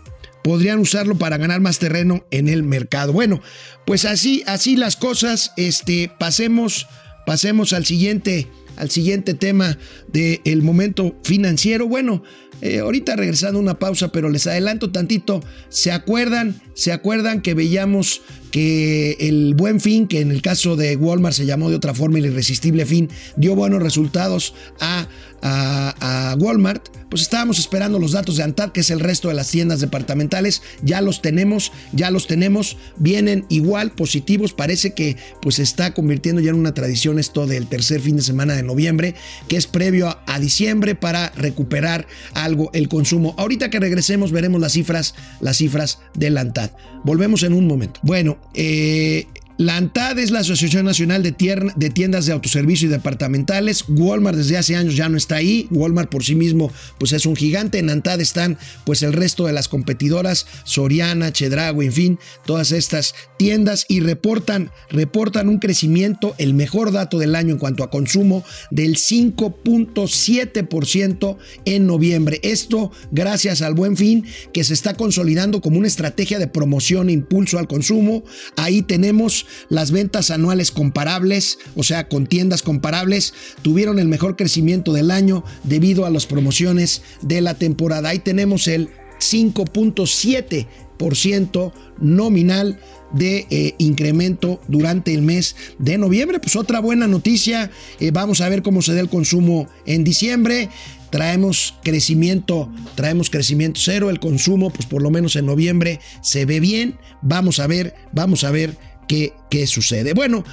podrían 0.47 0.79
usarlo 0.79 1.19
para 1.19 1.39
ganar 1.39 1.61
más 1.61 1.81
terreno 1.81 2.25
en 2.31 2.49
el 2.49 2.63
mercado. 2.63 3.13
Bueno, 3.13 3.43
pues 3.85 4.05
así, 4.05 4.45
así 4.47 4.77
las 4.77 4.95
cosas. 4.95 5.53
Este, 5.57 6.09
pasemos, 6.21 6.87
pasemos 7.27 7.73
al 7.73 7.85
siguiente, 7.85 8.47
al 8.77 8.91
siguiente 8.91 9.35
tema 9.35 9.79
del 10.09 10.63
momento 10.63 11.17
financiero. 11.23 11.89
Bueno, 11.89 12.23
eh, 12.63 12.79
ahorita 12.79 13.17
regresando 13.17 13.59
una 13.59 13.79
pausa, 13.79 14.13
pero 14.13 14.31
les 14.31 14.47
adelanto 14.47 14.91
tantito. 14.91 15.43
¿Se 15.69 15.93
acuerdan? 15.93 16.61
¿Se 16.75 16.93
acuerdan 16.93 17.43
que 17.43 17.55
veíamos 17.55 18.23
que 18.51 19.17
el 19.21 19.55
buen 19.55 19.81
fin, 19.81 20.07
que 20.07 20.21
en 20.21 20.31
el 20.31 20.41
caso 20.41 20.77
de 20.77 20.97
Walmart 20.97 21.35
se 21.35 21.45
llamó 21.45 21.69
de 21.69 21.77
otra 21.77 21.93
forma 21.93 22.19
el 22.19 22.27
irresistible 22.27 22.87
fin, 22.87 23.11
dio 23.37 23.55
buenos 23.55 23.83
resultados 23.83 24.55
a, 24.81 25.09
a, 25.43 26.31
a 26.33 26.35
Walmart? 26.37 26.89
Pues 27.11 27.23
estábamos 27.23 27.59
esperando 27.59 27.99
los 27.99 28.13
datos 28.13 28.37
de 28.37 28.43
ANTAD, 28.43 28.73
que 28.73 28.81
es 28.81 28.91
el 28.91 29.01
resto 29.01 29.29
de 29.29 29.35
las 29.35 29.51
tiendas 29.51 29.81
departamentales. 29.81 30.63
Ya 30.83 31.01
los 31.01 31.23
tenemos, 31.23 31.73
ya 31.93 32.11
los 32.11 32.27
tenemos. 32.27 32.77
Vienen 32.97 33.47
igual 33.49 33.93
positivos. 33.93 34.53
Parece 34.53 34.93
que 34.93 35.17
pues 35.41 35.57
se 35.57 35.63
está 35.63 35.95
convirtiendo 35.95 36.41
ya 36.41 36.51
en 36.51 36.57
una 36.57 36.75
tradición 36.75 37.19
esto 37.19 37.47
del 37.47 37.69
tercer 37.69 38.01
fin 38.01 38.17
de 38.17 38.23
semana 38.23 38.55
de 38.55 38.63
noviembre, 38.67 39.15
que 39.49 39.57
es 39.57 39.67
previo 39.67 40.19
a, 40.27 40.39
diciembre 40.39 40.95
para 40.95 41.31
recuperar 41.31 42.07
algo 42.35 42.71
el 42.73 42.89
consumo. 42.89 43.35
Ahorita 43.39 43.71
que 43.71 43.81
regresemos 43.81 44.33
veremos 44.33 44.61
las 44.61 44.73
cifras, 44.73 45.15
las 45.41 45.57
cifras 45.57 46.01
de 46.15 46.31
la 46.31 46.43
ANTAD. 46.43 46.71
Volvemos 47.05 47.43
en 47.43 47.53
un 47.53 47.67
momento. 47.67 48.01
Bueno, 48.03 48.39
eh, 48.55 49.27
la 49.59 49.79
ANTAD 49.79 50.19
es 50.19 50.31
la 50.31 50.41
Asociación 50.41 50.85
Nacional 50.85 51.23
de, 51.23 51.33
Tiendas 51.33 52.27
de 52.27 52.33
Autoservicio 52.33 52.89
y 52.89 52.91
Departamentales. 52.91 53.85
Walmart 53.89 54.37
desde 54.37 54.59
hace 54.59 54.77
años 54.77 54.97
ya 54.97 55.09
no 55.09 55.17
está 55.17 55.37
ahí. 55.37 55.67
Walmart 55.71 56.11
por 56.11 56.25
sí 56.25 56.35
mismo 56.35 56.71
pues 56.99 57.13
es 57.13 57.25
un 57.25 57.37
gigante. 57.37 57.79
En 57.79 57.89
ANTAD 57.89 58.21
están 58.21 58.59
pues 58.85 59.03
el 59.03 59.15
resto 59.15 59.47
de 59.47 59.55
las 59.55 59.69
competidoras, 59.69 60.47
Soriana, 60.65 61.33
Chedraui, 61.33 61.87
en 61.87 61.93
fin, 61.93 62.19
todas 62.45 62.71
estas 62.71 63.15
tiendas 63.39 63.87
y 63.89 64.01
reportan, 64.01 64.71
reportan 64.91 65.49
un 65.49 65.59
crecimiento, 65.59 66.35
el 66.37 66.53
mejor 66.53 66.93
dato 66.93 67.19
del 67.19 67.35
año 67.35 67.53
en 67.53 67.59
cuanto 67.59 67.83
a 67.83 67.89
consumo, 67.91 68.45
del 68.71 68.97
5.7% 68.97 71.39
en 71.65 71.87
noviembre. 71.87 72.41
Esto 72.43 72.93
gracias 73.11 73.63
al 73.63 73.73
buen 73.73 73.97
fin 73.97 74.27
que 74.53 74.65
se 74.65 74.75
está 74.75 74.93
consolidando 74.95 75.63
como 75.63 75.79
una 75.79 75.89
estrategia 75.89 76.39
de 76.39 76.47
promoción 76.47 77.09
e 77.09 77.13
impulso 77.13 77.59
al 77.59 77.69
consumo. 77.69 78.23
Ahí 78.57 78.83
tenemos 78.83 79.46
las 79.69 79.91
ventas 79.91 80.31
anuales 80.31 80.71
comparables, 80.71 81.59
o 81.75 81.83
sea, 81.83 82.09
con 82.09 82.27
tiendas 82.27 82.63
comparables, 82.63 83.35
tuvieron 83.63 83.99
el 83.99 84.07
mejor 84.09 84.37
crecimiento 84.37 84.93
del 84.93 85.11
año 85.11 85.43
debido 85.65 86.07
a 86.07 86.11
las 86.11 86.27
promociones 86.27 87.03
de 87.23 87.41
la 87.41 87.55
temporada. 87.55 88.11
Ahí 88.11 88.21
tenemos 88.21 88.69
el 88.69 88.91
5.7% 89.19 91.73
nominal 91.99 92.79
de 93.13 93.47
eh, 93.51 93.75
incremento 93.79 94.61
durante 94.69 95.15
el 95.15 95.23
mes 95.23 95.57
de 95.79 95.99
noviembre. 95.99 96.41
Pues 96.41 96.57
otra 96.57 96.81
buena 96.81 97.07
noticia, 97.07 97.71
eh, 98.01 98.11
vamos 98.11 98.41
a 98.41 98.49
ver 98.49 98.63
cómo 98.63 98.83
se 98.83 98.95
da 98.95 99.01
el 99.01 99.09
consumo 99.09 99.69
en 99.87 100.05
diciembre. 100.05 100.69
Traemos 101.11 101.75
crecimiento, 101.85 102.71
traemos 102.95 103.31
crecimiento 103.31 103.81
cero, 103.83 104.11
el 104.11 104.19
consumo, 104.19 104.71
pues 104.71 104.87
por 104.87 105.03
lo 105.03 105.11
menos 105.11 105.37
en 105.37 105.47
noviembre 105.47 106.01
se 106.21 106.45
ve 106.45 106.61
bien. 106.61 106.99
Vamos 107.23 107.61
a 107.61 107.67
ver, 107.67 107.95
vamos 108.13 108.45
a 108.45 108.51
ver 108.51 108.77
qué, 109.07 109.33
sucede. 109.67 110.13
Bueno, 110.13 110.45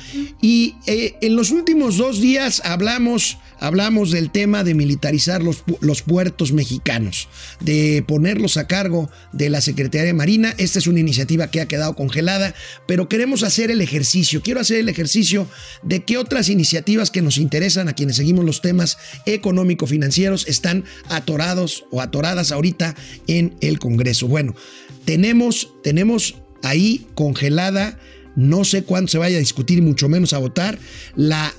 y 0.41 0.75
eh, 0.88 1.15
en 1.22 1.36
los 1.36 1.51
últimos 1.51 1.98
dos 1.98 2.22
días 2.22 2.62
hablamos, 2.63 3.38
hablamos 3.60 4.12
del 4.12 4.31
tema 4.31 4.63
de 4.63 4.75
militarizar 4.75 5.43
los, 5.43 5.63
los, 5.81 6.01
puertos 6.03 6.53
mexicanos, 6.53 7.27
de 7.60 8.01
ponerlos 8.07 8.55
a 8.55 8.65
cargo 8.65 9.12
de 9.33 9.50
la 9.50 9.60
Secretaría 9.60 10.05
de 10.05 10.13
Marina. 10.13 10.55
Esta 10.57 10.79
es 10.79 10.88
una 10.88 11.01
iniciativa 11.01 11.51
que 11.51 11.60
ha 11.60 11.67
quedado 11.67 11.98
congelada, 11.98 12.55
pero 12.88 13.10
queremos 13.10 13.43
hacer 13.43 13.72
el 13.72 13.81
ejercicio. 13.81 14.41
Quiero 14.41 14.62
hacer 14.62 14.77
el 14.77 14.88
ejercicio 14.88 15.48
de 15.81 16.05
qué 16.05 16.17
otras 16.17 16.48
iniciativas 16.48 17.12
que 17.12 17.22
nos 17.22 17.38
interesan 17.38 17.89
a 17.89 17.93
quienes 17.93 18.15
seguimos 18.15 18.45
los 18.45 18.62
temas 18.62 18.98
económico-financieros 19.25 20.48
están 20.48 20.86
atorados 21.10 21.86
o 21.91 22.00
atoradas 22.00 22.53
ahorita 22.53 22.95
en 23.27 23.55
el 23.60 23.79
Congreso. 23.79 24.29
Bueno, 24.29 24.55
tenemos, 25.03 25.74
tenemos 25.83 26.36
ahí 26.63 27.05
congelada 27.13 28.00
no 28.36 28.63
sé 28.63 28.84
cuándo 28.84 29.10
se 29.10 29.18
vaya 29.18 29.38
a 29.38 29.40
discutir 29.40 29.82
mucho 29.82 30.10
menos 30.10 30.34
a 30.34 30.38
votar, 30.38 30.77
la, 31.16 31.53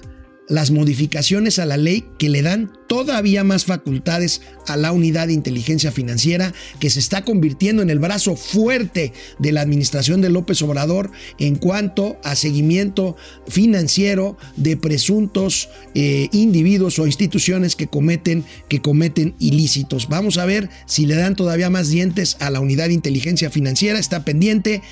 las 0.49 0.71
modificaciones 0.71 1.59
a 1.59 1.67
la 1.67 1.77
ley 1.77 2.05
que 2.19 2.29
le 2.29 2.43
dan 2.43 2.73
todavía 2.87 3.45
más 3.45 3.65
facultades 3.65 4.43
a 4.67 4.77
la 4.77 4.93
unidad 4.93 5.29
de 5.29 5.33
inteligencia 5.33 5.91
financiera 5.91 6.53
que 6.79 6.91
se 6.91 7.01
está 7.01 7.25
convirtiendo 7.25 7.83
en 7.83 7.91
el 7.91 7.99
brazo 7.99 8.37
fuerte 8.37 9.13
de 9.39 9.53
la 9.53 9.63
administración 9.63 10.21
de 10.21 10.31
López 10.31 10.61
Obrador 10.63 11.11
en 11.39 11.57
cuanto 11.57 12.19
a 12.23 12.37
seguimiento 12.37 13.17
financiero 13.49 14.37
de 14.57 14.77
presuntos 14.77 15.71
eh, 15.95 16.29
individuos 16.33 16.99
o 16.99 17.07
instituciones 17.07 17.75
que 17.75 17.87
cometen, 17.87 18.45
que 18.69 18.81
cometen 18.81 19.35
ilícitos. 19.39 20.09
Vamos 20.09 20.39
a 20.39 20.45
ver 20.45 20.69
si 20.87 21.07
le 21.07 21.15
dan 21.15 21.37
todavía 21.37 21.71
más 21.71 21.89
dientes 21.89 22.37
a 22.41 22.51
la 22.51 22.61
unidad 22.61 22.89
de 22.89 22.95
inteligencia 22.95 23.51
financiera. 23.51 23.99
Está 23.99 24.25
pendiente. 24.25 24.83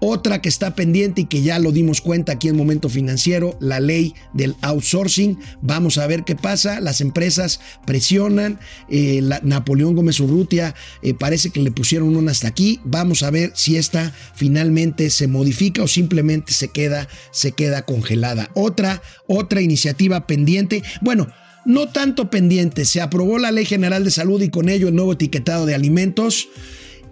Otra 0.00 0.40
que 0.40 0.48
está 0.48 0.74
pendiente 0.74 1.22
y 1.22 1.24
que 1.26 1.42
ya 1.42 1.60
lo 1.60 1.70
dimos 1.70 2.00
cuenta 2.00 2.32
aquí 2.32 2.48
en 2.48 2.56
Momento 2.56 2.88
Financiero, 2.88 3.56
la 3.60 3.78
ley 3.78 4.14
del 4.32 4.56
outsourcing. 4.62 5.01
Vamos 5.60 5.98
a 5.98 6.06
ver 6.06 6.24
qué 6.24 6.36
pasa. 6.36 6.80
Las 6.80 7.00
empresas 7.00 7.60
presionan. 7.86 8.58
Eh, 8.88 9.22
Napoleón 9.42 9.96
Gómez 9.96 10.20
Urrutia 10.20 10.74
eh, 11.02 11.14
parece 11.14 11.50
que 11.50 11.60
le 11.60 11.70
pusieron 11.70 12.16
una 12.16 12.30
hasta 12.30 12.48
aquí. 12.48 12.80
Vamos 12.84 13.22
a 13.22 13.30
ver 13.30 13.52
si 13.54 13.76
esta 13.76 14.12
finalmente 14.34 15.10
se 15.10 15.26
modifica 15.26 15.82
o 15.82 15.88
simplemente 15.88 16.52
se 16.52 16.68
queda, 16.68 17.08
se 17.30 17.52
queda 17.52 17.82
congelada. 17.82 18.50
Otra, 18.54 19.02
otra 19.26 19.60
iniciativa 19.60 20.26
pendiente. 20.26 20.82
Bueno, 21.00 21.28
no 21.64 21.88
tanto 21.88 22.30
pendiente. 22.30 22.84
Se 22.84 23.00
aprobó 23.00 23.38
la 23.38 23.50
Ley 23.50 23.64
General 23.64 24.04
de 24.04 24.10
Salud 24.10 24.40
y 24.42 24.50
con 24.50 24.68
ello 24.68 24.88
el 24.88 24.94
nuevo 24.94 25.12
etiquetado 25.12 25.66
de 25.66 25.74
alimentos 25.74 26.48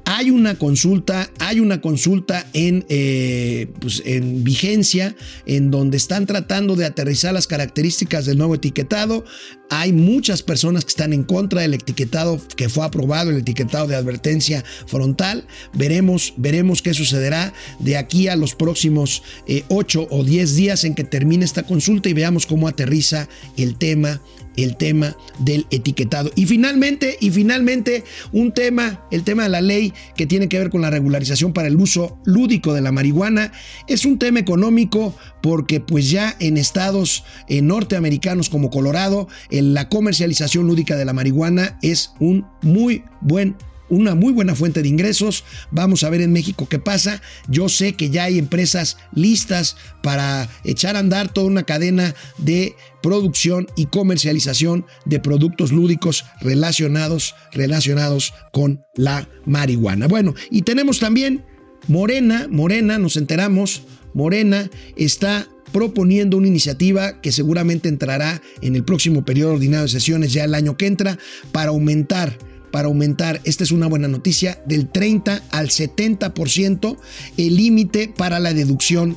hay 0.04 0.30
una 0.30 0.56
consulta, 0.56 1.30
hay 1.38 1.60
una 1.60 1.80
consulta 1.80 2.46
en, 2.52 2.84
eh, 2.88 3.68
pues 3.80 4.02
en 4.04 4.44
vigencia 4.44 5.14
en 5.46 5.70
donde 5.70 5.96
están 5.96 6.26
tratando 6.26 6.76
de 6.76 6.84
aterrizar 6.84 7.32
las 7.32 7.46
características 7.46 8.26
del 8.26 8.38
nuevo 8.38 8.54
etiquetado. 8.54 9.24
Hay 9.68 9.92
muchas 9.92 10.42
personas 10.42 10.84
que 10.84 10.90
están 10.90 11.12
en 11.12 11.22
contra 11.22 11.62
del 11.62 11.74
etiquetado 11.74 12.40
que 12.56 12.68
fue 12.68 12.84
aprobado, 12.84 13.30
el 13.30 13.36
etiquetado 13.36 13.86
de 13.86 13.94
advertencia 13.94 14.64
frontal. 14.86 15.46
Veremos, 15.74 16.34
veremos 16.36 16.82
qué 16.82 16.92
sucederá 16.92 17.52
de 17.78 17.96
aquí 17.96 18.28
a 18.28 18.36
los 18.36 18.54
próximos 18.54 19.22
eh, 19.46 19.64
8 19.68 20.08
o 20.10 20.24
10 20.24 20.56
días 20.56 20.84
en 20.84 20.94
que 20.94 21.04
termine 21.04 21.44
esta 21.44 21.62
consulta 21.62 22.08
y 22.08 22.14
veamos 22.14 22.46
cómo 22.46 22.66
aterriza 22.66 23.28
el 23.56 23.76
tema 23.76 24.20
el 24.56 24.76
tema 24.76 25.16
del 25.38 25.66
etiquetado. 25.70 26.30
Y 26.34 26.46
finalmente, 26.46 27.16
y 27.20 27.30
finalmente, 27.30 28.04
un 28.32 28.52
tema, 28.52 29.06
el 29.10 29.22
tema 29.22 29.44
de 29.44 29.48
la 29.48 29.60
ley 29.60 29.92
que 30.16 30.26
tiene 30.26 30.48
que 30.48 30.58
ver 30.58 30.70
con 30.70 30.80
la 30.80 30.90
regularización 30.90 31.52
para 31.52 31.68
el 31.68 31.76
uso 31.76 32.18
lúdico 32.24 32.74
de 32.74 32.80
la 32.80 32.92
marihuana, 32.92 33.52
es 33.86 34.04
un 34.04 34.18
tema 34.18 34.40
económico 34.40 35.14
porque 35.42 35.80
pues 35.80 36.10
ya 36.10 36.36
en 36.40 36.56
estados 36.56 37.24
eh, 37.48 37.62
norteamericanos 37.62 38.48
como 38.50 38.70
Colorado, 38.70 39.28
en 39.50 39.74
la 39.74 39.88
comercialización 39.88 40.66
lúdica 40.66 40.96
de 40.96 41.04
la 41.04 41.12
marihuana 41.12 41.78
es 41.82 42.12
un 42.20 42.46
muy 42.62 43.04
buen 43.20 43.56
una 43.90 44.14
muy 44.14 44.32
buena 44.32 44.54
fuente 44.54 44.82
de 44.82 44.88
ingresos. 44.88 45.44
Vamos 45.70 46.02
a 46.02 46.10
ver 46.10 46.22
en 46.22 46.32
México 46.32 46.68
qué 46.68 46.78
pasa. 46.78 47.20
Yo 47.48 47.68
sé 47.68 47.94
que 47.94 48.08
ya 48.08 48.24
hay 48.24 48.38
empresas 48.38 48.96
listas 49.12 49.76
para 50.02 50.48
echar 50.64 50.96
a 50.96 51.00
andar 51.00 51.32
toda 51.32 51.46
una 51.46 51.64
cadena 51.64 52.14
de 52.38 52.74
producción 53.02 53.66
y 53.76 53.86
comercialización 53.86 54.86
de 55.04 55.20
productos 55.20 55.72
lúdicos 55.72 56.24
relacionados, 56.40 57.34
relacionados 57.52 58.32
con 58.52 58.84
la 58.94 59.28
marihuana. 59.44 60.06
Bueno, 60.06 60.34
y 60.50 60.62
tenemos 60.62 60.98
también 60.98 61.44
Morena, 61.88 62.46
Morena, 62.50 62.98
nos 62.98 63.16
enteramos, 63.16 63.82
Morena 64.14 64.70
está 64.96 65.48
proponiendo 65.72 66.36
una 66.36 66.48
iniciativa 66.48 67.20
que 67.20 67.32
seguramente 67.32 67.88
entrará 67.88 68.42
en 68.60 68.76
el 68.76 68.84
próximo 68.84 69.24
periodo 69.24 69.54
ordinario 69.54 69.84
de 69.84 69.88
sesiones 69.88 70.32
ya 70.32 70.44
el 70.44 70.54
año 70.54 70.76
que 70.76 70.86
entra 70.86 71.18
para 71.52 71.70
aumentar 71.70 72.36
para 72.70 72.88
aumentar, 72.88 73.40
esta 73.44 73.64
es 73.64 73.72
una 73.72 73.86
buena 73.86 74.08
noticia, 74.08 74.62
del 74.66 74.88
30 74.88 75.42
al 75.50 75.68
70% 75.68 76.96
el 77.36 77.56
límite 77.56 78.08
para 78.08 78.38
la 78.38 78.54
deducción 78.54 79.16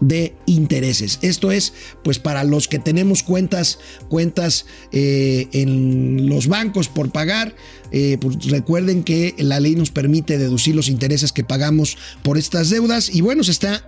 de 0.00 0.34
intereses. 0.46 1.18
Esto 1.22 1.50
es, 1.50 1.72
pues 2.04 2.18
para 2.18 2.44
los 2.44 2.68
que 2.68 2.78
tenemos 2.78 3.22
cuentas, 3.22 3.78
cuentas 4.08 4.66
eh, 4.92 5.48
en 5.52 6.28
los 6.28 6.46
bancos 6.46 6.88
por 6.88 7.10
pagar, 7.10 7.54
eh, 7.90 8.18
pues 8.20 8.44
recuerden 8.46 9.02
que 9.02 9.34
la 9.38 9.60
ley 9.60 9.74
nos 9.74 9.90
permite 9.90 10.38
deducir 10.38 10.74
los 10.74 10.88
intereses 10.88 11.32
que 11.32 11.44
pagamos 11.44 11.98
por 12.22 12.38
estas 12.38 12.70
deudas. 12.70 13.12
Y 13.12 13.22
bueno, 13.22 13.42
se 13.42 13.50
está 13.50 13.87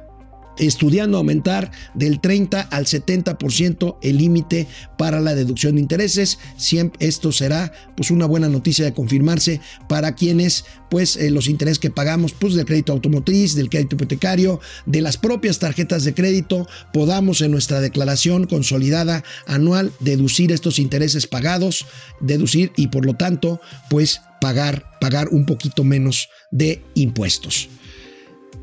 estudiando 0.60 1.18
aumentar 1.18 1.72
del 1.94 2.20
30 2.20 2.60
al 2.60 2.86
70% 2.86 3.96
el 4.02 4.18
límite 4.18 4.66
para 4.98 5.20
la 5.20 5.34
deducción 5.34 5.74
de 5.74 5.80
intereses. 5.80 6.38
Siempre 6.56 7.06
esto 7.06 7.32
será 7.32 7.72
pues 7.96 8.10
una 8.10 8.26
buena 8.26 8.48
noticia 8.48 8.84
de 8.84 8.94
confirmarse 8.94 9.60
para 9.88 10.14
quienes 10.14 10.64
pues 10.90 11.16
eh, 11.16 11.30
los 11.30 11.48
intereses 11.48 11.78
que 11.78 11.90
pagamos 11.90 12.32
pues 12.32 12.54
del 12.54 12.66
crédito 12.66 12.92
automotriz, 12.92 13.54
del 13.54 13.70
crédito 13.70 13.96
hipotecario, 13.96 14.60
de 14.86 15.00
las 15.00 15.16
propias 15.16 15.58
tarjetas 15.58 16.04
de 16.04 16.14
crédito, 16.14 16.68
podamos 16.92 17.40
en 17.40 17.52
nuestra 17.52 17.80
declaración 17.80 18.46
consolidada 18.46 19.24
anual 19.46 19.92
deducir 20.00 20.52
estos 20.52 20.78
intereses 20.78 21.26
pagados, 21.26 21.86
deducir 22.20 22.72
y 22.76 22.88
por 22.88 23.06
lo 23.06 23.14
tanto 23.14 23.60
pues 23.88 24.20
pagar 24.40 24.90
pagar 25.00 25.28
un 25.28 25.46
poquito 25.46 25.82
menos 25.82 26.28
de 26.50 26.84
impuestos. 26.94 27.68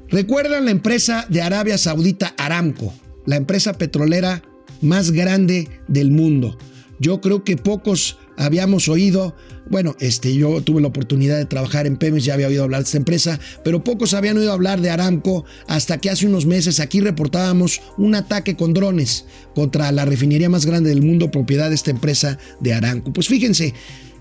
¿Recuerdan 0.10 0.66
la 0.66 0.72
empresa 0.72 1.26
de 1.30 1.42
Arabia 1.42 1.78
Saudita 1.78 2.34
Aramco, 2.38 2.94
la 3.26 3.36
empresa 3.36 3.74
petrolera 3.74 4.42
más 4.82 5.12
grande 5.12 5.68
del 5.90 6.12
mundo? 6.12 6.58
Yo 6.98 7.20
creo 7.20 7.44
que 7.44 7.58
pocos 7.58 8.18
habíamos 8.38 8.88
oído, 8.88 9.36
bueno, 9.70 9.98
este, 10.00 10.34
yo 10.34 10.62
tuve 10.62 10.82
la 10.82 10.88
oportunidad 10.88 11.38
de 11.38 11.46
trabajar 11.46 11.88
en 11.88 11.98
Pemex, 11.98 12.24
ya 12.24 12.36
había 12.36 12.48
oído 12.48 12.64
hablar 12.64 12.82
de 12.82 12.86
esta 12.86 12.98
empresa, 12.98 13.40
pero 13.66 13.84
pocos 13.84 14.14
habían 14.14 14.38
oído 14.38 14.54
hablar 14.54 14.80
de 14.80 14.90
Aramco 14.90 15.44
hasta 15.68 15.98
que 15.98 16.10
hace 16.10 16.26
unos 16.26 16.46
meses 16.46 16.80
aquí 16.80 17.02
reportábamos 17.02 17.82
un 17.98 18.16
ataque 18.16 18.56
con 18.56 18.74
drones 18.74 19.26
contra 19.56 19.92
la 19.92 20.06
refinería 20.06 20.50
más 20.50 20.66
grande 20.66 20.90
del 20.90 21.02
mundo, 21.02 21.32
propiedad 21.32 21.68
de 21.68 21.76
esta 21.76 21.92
empresa 21.92 22.38
de 22.62 22.74
Aramco. 22.74 23.12
Pues 23.12 23.28
fíjense, 23.28 23.74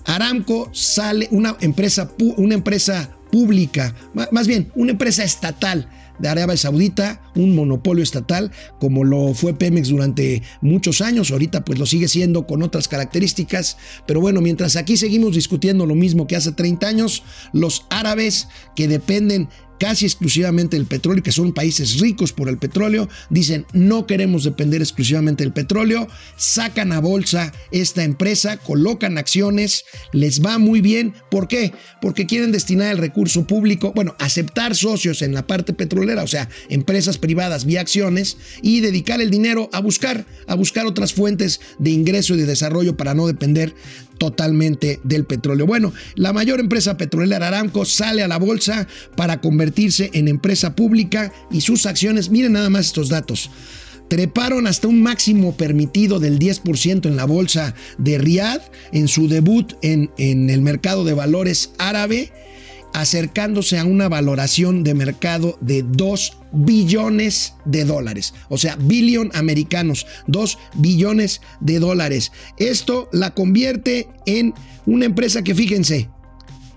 Aramco 0.04 0.68
sale 0.72 1.28
una 1.30 1.56
empresa, 1.60 2.12
una 2.36 2.54
empresa 2.54 3.15
pública, 3.30 3.94
más 4.30 4.46
bien 4.46 4.70
una 4.74 4.92
empresa 4.92 5.24
estatal 5.24 5.88
de 6.18 6.28
Arabia 6.28 6.56
Saudita, 6.56 7.20
un 7.34 7.54
monopolio 7.54 8.02
estatal, 8.02 8.50
como 8.78 9.04
lo 9.04 9.34
fue 9.34 9.54
Pemex 9.54 9.88
durante 9.88 10.42
muchos 10.60 11.00
años, 11.00 11.30
ahorita 11.30 11.64
pues 11.64 11.78
lo 11.78 11.86
sigue 11.86 12.08
siendo 12.08 12.46
con 12.46 12.62
otras 12.62 12.88
características, 12.88 13.76
pero 14.06 14.20
bueno, 14.20 14.40
mientras 14.40 14.76
aquí 14.76 14.96
seguimos 14.96 15.34
discutiendo 15.34 15.86
lo 15.86 15.94
mismo 15.94 16.26
que 16.26 16.36
hace 16.36 16.52
30 16.52 16.86
años, 16.86 17.22
los 17.52 17.86
árabes 17.90 18.48
que 18.74 18.88
dependen 18.88 19.48
casi 19.78 20.06
exclusivamente 20.06 20.76
del 20.76 20.86
petróleo, 20.86 21.22
que 21.22 21.32
son 21.32 21.52
países 21.52 22.00
ricos 22.00 22.32
por 22.32 22.48
el 22.48 22.58
petróleo, 22.58 23.08
dicen 23.30 23.66
no 23.72 24.06
queremos 24.06 24.44
depender 24.44 24.80
exclusivamente 24.80 25.44
del 25.44 25.52
petróleo, 25.52 26.08
sacan 26.36 26.92
a 26.92 27.00
bolsa 27.00 27.52
esta 27.70 28.04
empresa, 28.04 28.56
colocan 28.58 29.18
acciones, 29.18 29.84
les 30.12 30.44
va 30.44 30.58
muy 30.58 30.80
bien. 30.80 31.14
¿Por 31.30 31.48
qué? 31.48 31.72
Porque 32.00 32.26
quieren 32.26 32.52
destinar 32.52 32.92
el 32.92 32.98
recurso 32.98 33.46
público, 33.46 33.92
bueno, 33.94 34.14
aceptar 34.18 34.74
socios 34.74 35.22
en 35.22 35.34
la 35.34 35.46
parte 35.46 35.72
petrolera, 35.72 36.22
o 36.22 36.28
sea, 36.28 36.48
empresas 36.68 37.18
privadas 37.18 37.64
vía 37.64 37.80
acciones 37.80 38.36
y 38.62 38.80
dedicar 38.80 39.20
el 39.20 39.30
dinero 39.30 39.68
a 39.72 39.80
buscar, 39.80 40.26
a 40.46 40.54
buscar 40.54 40.86
otras 40.86 41.12
fuentes 41.12 41.60
de 41.78 41.90
ingreso 41.90 42.34
y 42.34 42.38
de 42.38 42.46
desarrollo 42.46 42.96
para 42.96 43.14
no 43.14 43.26
depender 43.26 43.74
totalmente 44.18 45.00
del 45.04 45.24
petróleo. 45.24 45.66
Bueno, 45.66 45.92
la 46.14 46.32
mayor 46.32 46.60
empresa 46.60 46.96
petrolera 46.96 47.48
Aramco 47.48 47.84
sale 47.84 48.22
a 48.22 48.28
la 48.28 48.38
bolsa 48.38 48.86
para 49.16 49.40
convertirse 49.40 50.10
en 50.12 50.28
empresa 50.28 50.74
pública 50.74 51.32
y 51.50 51.60
sus 51.60 51.86
acciones, 51.86 52.30
miren 52.30 52.52
nada 52.52 52.70
más 52.70 52.86
estos 52.86 53.08
datos, 53.08 53.50
treparon 54.08 54.66
hasta 54.66 54.88
un 54.88 55.02
máximo 55.02 55.56
permitido 55.56 56.20
del 56.20 56.38
10% 56.38 57.06
en 57.06 57.16
la 57.16 57.24
bolsa 57.24 57.74
de 57.98 58.18
Riyadh 58.18 58.62
en 58.92 59.08
su 59.08 59.28
debut 59.28 59.72
en, 59.82 60.10
en 60.18 60.50
el 60.50 60.62
mercado 60.62 61.04
de 61.04 61.14
valores 61.14 61.72
árabe 61.78 62.32
acercándose 62.96 63.78
a 63.78 63.84
una 63.84 64.08
valoración 64.08 64.82
de 64.82 64.94
mercado 64.94 65.58
de 65.60 65.82
2 65.82 66.38
billones 66.52 67.52
de 67.66 67.84
dólares. 67.84 68.32
O 68.48 68.56
sea, 68.56 68.76
billón 68.76 69.30
americanos, 69.34 70.06
2 70.28 70.56
billones 70.76 71.42
de 71.60 71.78
dólares. 71.78 72.32
Esto 72.56 73.10
la 73.12 73.34
convierte 73.34 74.08
en 74.24 74.54
una 74.86 75.04
empresa 75.04 75.44
que, 75.44 75.54
fíjense, 75.54 76.08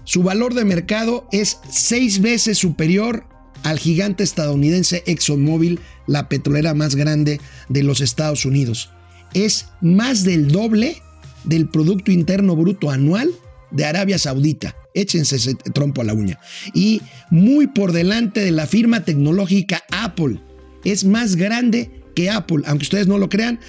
su 0.04 0.22
valor 0.22 0.56
de 0.56 0.66
mercado 0.66 1.26
es 1.32 1.60
seis 1.70 2.20
veces 2.20 2.58
superior 2.58 3.26
al 3.64 3.80
gigante 3.80 4.26
estadounidense 4.26 5.04
ExxonMobil, 5.06 5.80
la 6.06 6.28
petrolera 6.28 6.74
más 6.74 6.96
grande 6.96 7.40
de 7.70 7.84
los 7.84 8.02
Estados 8.02 8.44
Unidos. 8.44 8.90
Es 9.34 9.68
más 9.80 10.26
del 10.26 10.50
doble 10.50 11.02
del 11.46 11.70
Producto 11.70 12.12
Interno 12.12 12.58
Bruto 12.58 12.90
anual 12.90 13.32
de 13.72 13.86
Arabia 13.86 14.18
Saudita. 14.18 14.76
Échense 14.94 15.36
ese 15.36 15.56
trompo 15.56 16.02
a 16.02 16.06
la 16.06 16.14
uña. 16.14 16.40
Y 16.74 17.02
muy 17.30 17.68
por 17.68 17.92
delante 17.92 18.42
de 18.42 18.52
la 18.52 18.68
firma 18.68 19.06
tecnológica 19.06 19.84
Apple. 19.92 20.40
Es 20.84 21.06
más 21.06 21.36
grande 21.36 22.04
que 22.16 22.30
Apple, 22.30 22.64
aunque 22.66 22.84
ustedes 22.84 23.08
no 23.08 23.18
lo 23.18 23.30
crean, 23.30 23.60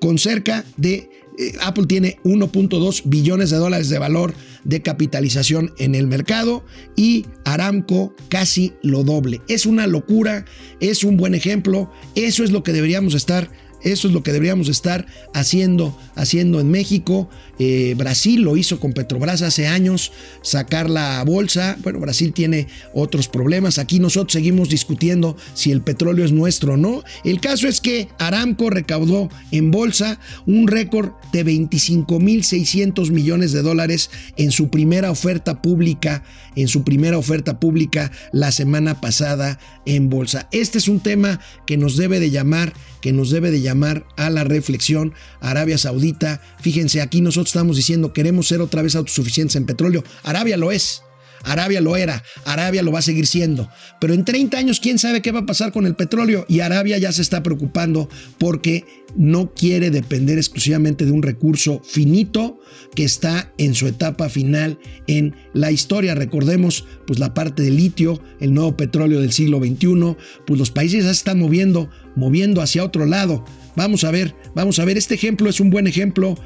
con 0.00 0.18
cerca 0.18 0.64
de... 0.76 1.08
Eh, 1.38 1.54
Apple 1.62 1.86
tiene 1.86 2.18
1.2 2.24 3.02
billones 3.06 3.48
de 3.48 3.56
dólares 3.56 3.88
de 3.88 3.98
valor 3.98 4.34
de 4.64 4.82
capitalización 4.82 5.72
en 5.78 5.94
el 5.94 6.06
mercado 6.06 6.62
y 6.94 7.24
Aramco 7.44 8.14
casi 8.28 8.74
lo 8.82 9.02
doble. 9.02 9.40
Es 9.48 9.64
una 9.64 9.86
locura, 9.86 10.44
es 10.80 11.04
un 11.04 11.16
buen 11.16 11.34
ejemplo, 11.34 11.90
eso 12.14 12.44
es 12.44 12.50
lo 12.50 12.62
que 12.62 12.72
deberíamos 12.72 13.14
estar 13.14 13.50
eso 13.84 14.08
es 14.08 14.14
lo 14.14 14.22
que 14.22 14.32
deberíamos 14.32 14.68
estar 14.68 15.06
haciendo, 15.34 15.96
haciendo 16.14 16.60
en 16.60 16.70
México. 16.70 17.28
Eh, 17.58 17.94
Brasil 17.96 18.42
lo 18.42 18.56
hizo 18.56 18.80
con 18.80 18.92
Petrobras 18.92 19.42
hace 19.42 19.66
años, 19.66 20.12
sacar 20.42 20.88
la 20.88 21.22
bolsa. 21.24 21.76
Bueno, 21.82 22.00
Brasil 22.00 22.32
tiene 22.32 22.68
otros 22.94 23.28
problemas. 23.28 23.78
Aquí 23.78 23.98
nosotros 23.98 24.32
seguimos 24.32 24.68
discutiendo 24.68 25.36
si 25.54 25.70
el 25.72 25.82
petróleo 25.82 26.24
es 26.24 26.32
nuestro 26.32 26.74
o 26.74 26.76
no. 26.76 27.02
El 27.24 27.40
caso 27.40 27.68
es 27.68 27.80
que 27.80 28.08
Aramco 28.18 28.70
recaudó 28.70 29.28
en 29.50 29.70
bolsa 29.70 30.18
un 30.46 30.68
récord 30.68 31.10
de 31.32 31.44
25.600 31.44 33.10
millones 33.10 33.52
de 33.52 33.62
dólares 33.62 34.10
en 34.36 34.50
su 34.50 34.68
primera 34.68 35.10
oferta 35.10 35.62
pública, 35.62 36.22
en 36.56 36.68
su 36.68 36.84
primera 36.84 37.18
oferta 37.18 37.58
pública 37.58 38.12
la 38.32 38.52
semana 38.52 39.00
pasada 39.00 39.58
en 39.86 40.08
bolsa. 40.08 40.48
Este 40.52 40.78
es 40.78 40.88
un 40.88 41.00
tema 41.00 41.40
que 41.66 41.76
nos 41.76 41.96
debe 41.96 42.20
de 42.20 42.30
llamar 42.30 42.72
que 43.02 43.12
nos 43.12 43.28
debe 43.28 43.50
de 43.50 43.60
llamar 43.60 44.06
a 44.16 44.30
la 44.30 44.44
reflexión. 44.44 45.12
Arabia 45.40 45.76
Saudita, 45.76 46.40
fíjense, 46.62 47.02
aquí 47.02 47.20
nosotros 47.20 47.48
estamos 47.48 47.76
diciendo 47.76 48.14
queremos 48.14 48.48
ser 48.48 48.62
otra 48.62 48.80
vez 48.80 48.96
autosuficientes 48.96 49.56
en 49.56 49.66
petróleo. 49.66 50.02
Arabia 50.22 50.56
lo 50.56 50.72
es. 50.72 51.02
Arabia 51.44 51.80
lo 51.80 51.96
era, 51.96 52.22
Arabia 52.44 52.82
lo 52.82 52.92
va 52.92 53.00
a 53.00 53.02
seguir 53.02 53.26
siendo. 53.26 53.68
Pero 54.00 54.14
en 54.14 54.24
30 54.24 54.56
años, 54.56 54.80
quién 54.80 54.98
sabe 54.98 55.22
qué 55.22 55.32
va 55.32 55.40
a 55.40 55.46
pasar 55.46 55.72
con 55.72 55.86
el 55.86 55.94
petróleo. 55.94 56.44
Y 56.48 56.60
Arabia 56.60 56.98
ya 56.98 57.12
se 57.12 57.22
está 57.22 57.42
preocupando 57.42 58.08
porque 58.38 58.84
no 59.16 59.52
quiere 59.52 59.90
depender 59.90 60.38
exclusivamente 60.38 61.04
de 61.04 61.12
un 61.12 61.22
recurso 61.22 61.82
finito 61.84 62.60
que 62.94 63.04
está 63.04 63.52
en 63.58 63.74
su 63.74 63.86
etapa 63.86 64.28
final 64.28 64.78
en 65.06 65.34
la 65.52 65.70
historia. 65.70 66.14
Recordemos, 66.14 66.84
pues 67.06 67.18
la 67.18 67.34
parte 67.34 67.62
del 67.62 67.76
litio, 67.76 68.22
el 68.40 68.54
nuevo 68.54 68.76
petróleo 68.76 69.20
del 69.20 69.32
siglo 69.32 69.58
XXI, 69.58 70.16
pues 70.46 70.58
los 70.58 70.70
países 70.70 71.04
ya 71.04 71.10
se 71.10 71.18
están 71.18 71.38
moviendo, 71.38 71.90
moviendo 72.16 72.62
hacia 72.62 72.84
otro 72.84 73.06
lado. 73.06 73.44
Vamos 73.76 74.04
a 74.04 74.10
ver, 74.10 74.34
vamos 74.54 74.78
a 74.78 74.84
ver, 74.84 74.98
este 74.98 75.14
ejemplo 75.14 75.48
es 75.48 75.60
un 75.60 75.70
buen 75.70 75.86
ejemplo, 75.86 76.38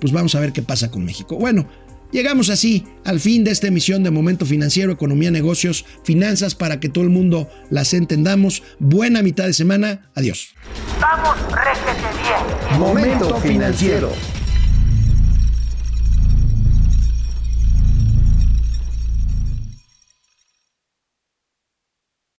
pues 0.00 0.12
vamos 0.12 0.34
a 0.34 0.40
ver 0.40 0.52
qué 0.52 0.62
pasa 0.62 0.90
con 0.90 1.04
México. 1.04 1.38
Bueno, 1.38 1.66
Llegamos 2.14 2.48
así 2.48 2.86
al 3.04 3.18
fin 3.18 3.42
de 3.42 3.50
esta 3.50 3.66
emisión 3.66 4.04
de 4.04 4.12
Momento 4.12 4.46
Financiero, 4.46 4.92
Economía, 4.92 5.32
Negocios, 5.32 5.84
Finanzas, 6.04 6.54
para 6.54 6.78
que 6.78 6.88
todo 6.88 7.02
el 7.02 7.10
mundo 7.10 7.50
las 7.70 7.92
entendamos. 7.92 8.62
Buena 8.78 9.20
mitad 9.20 9.46
de 9.46 9.52
semana. 9.52 10.08
Adiós. 10.14 10.54
Vamos, 11.00 11.34
réjete 11.50 12.06
bien. 12.22 12.78
Momento 12.78 13.36
financiero. 13.40 14.12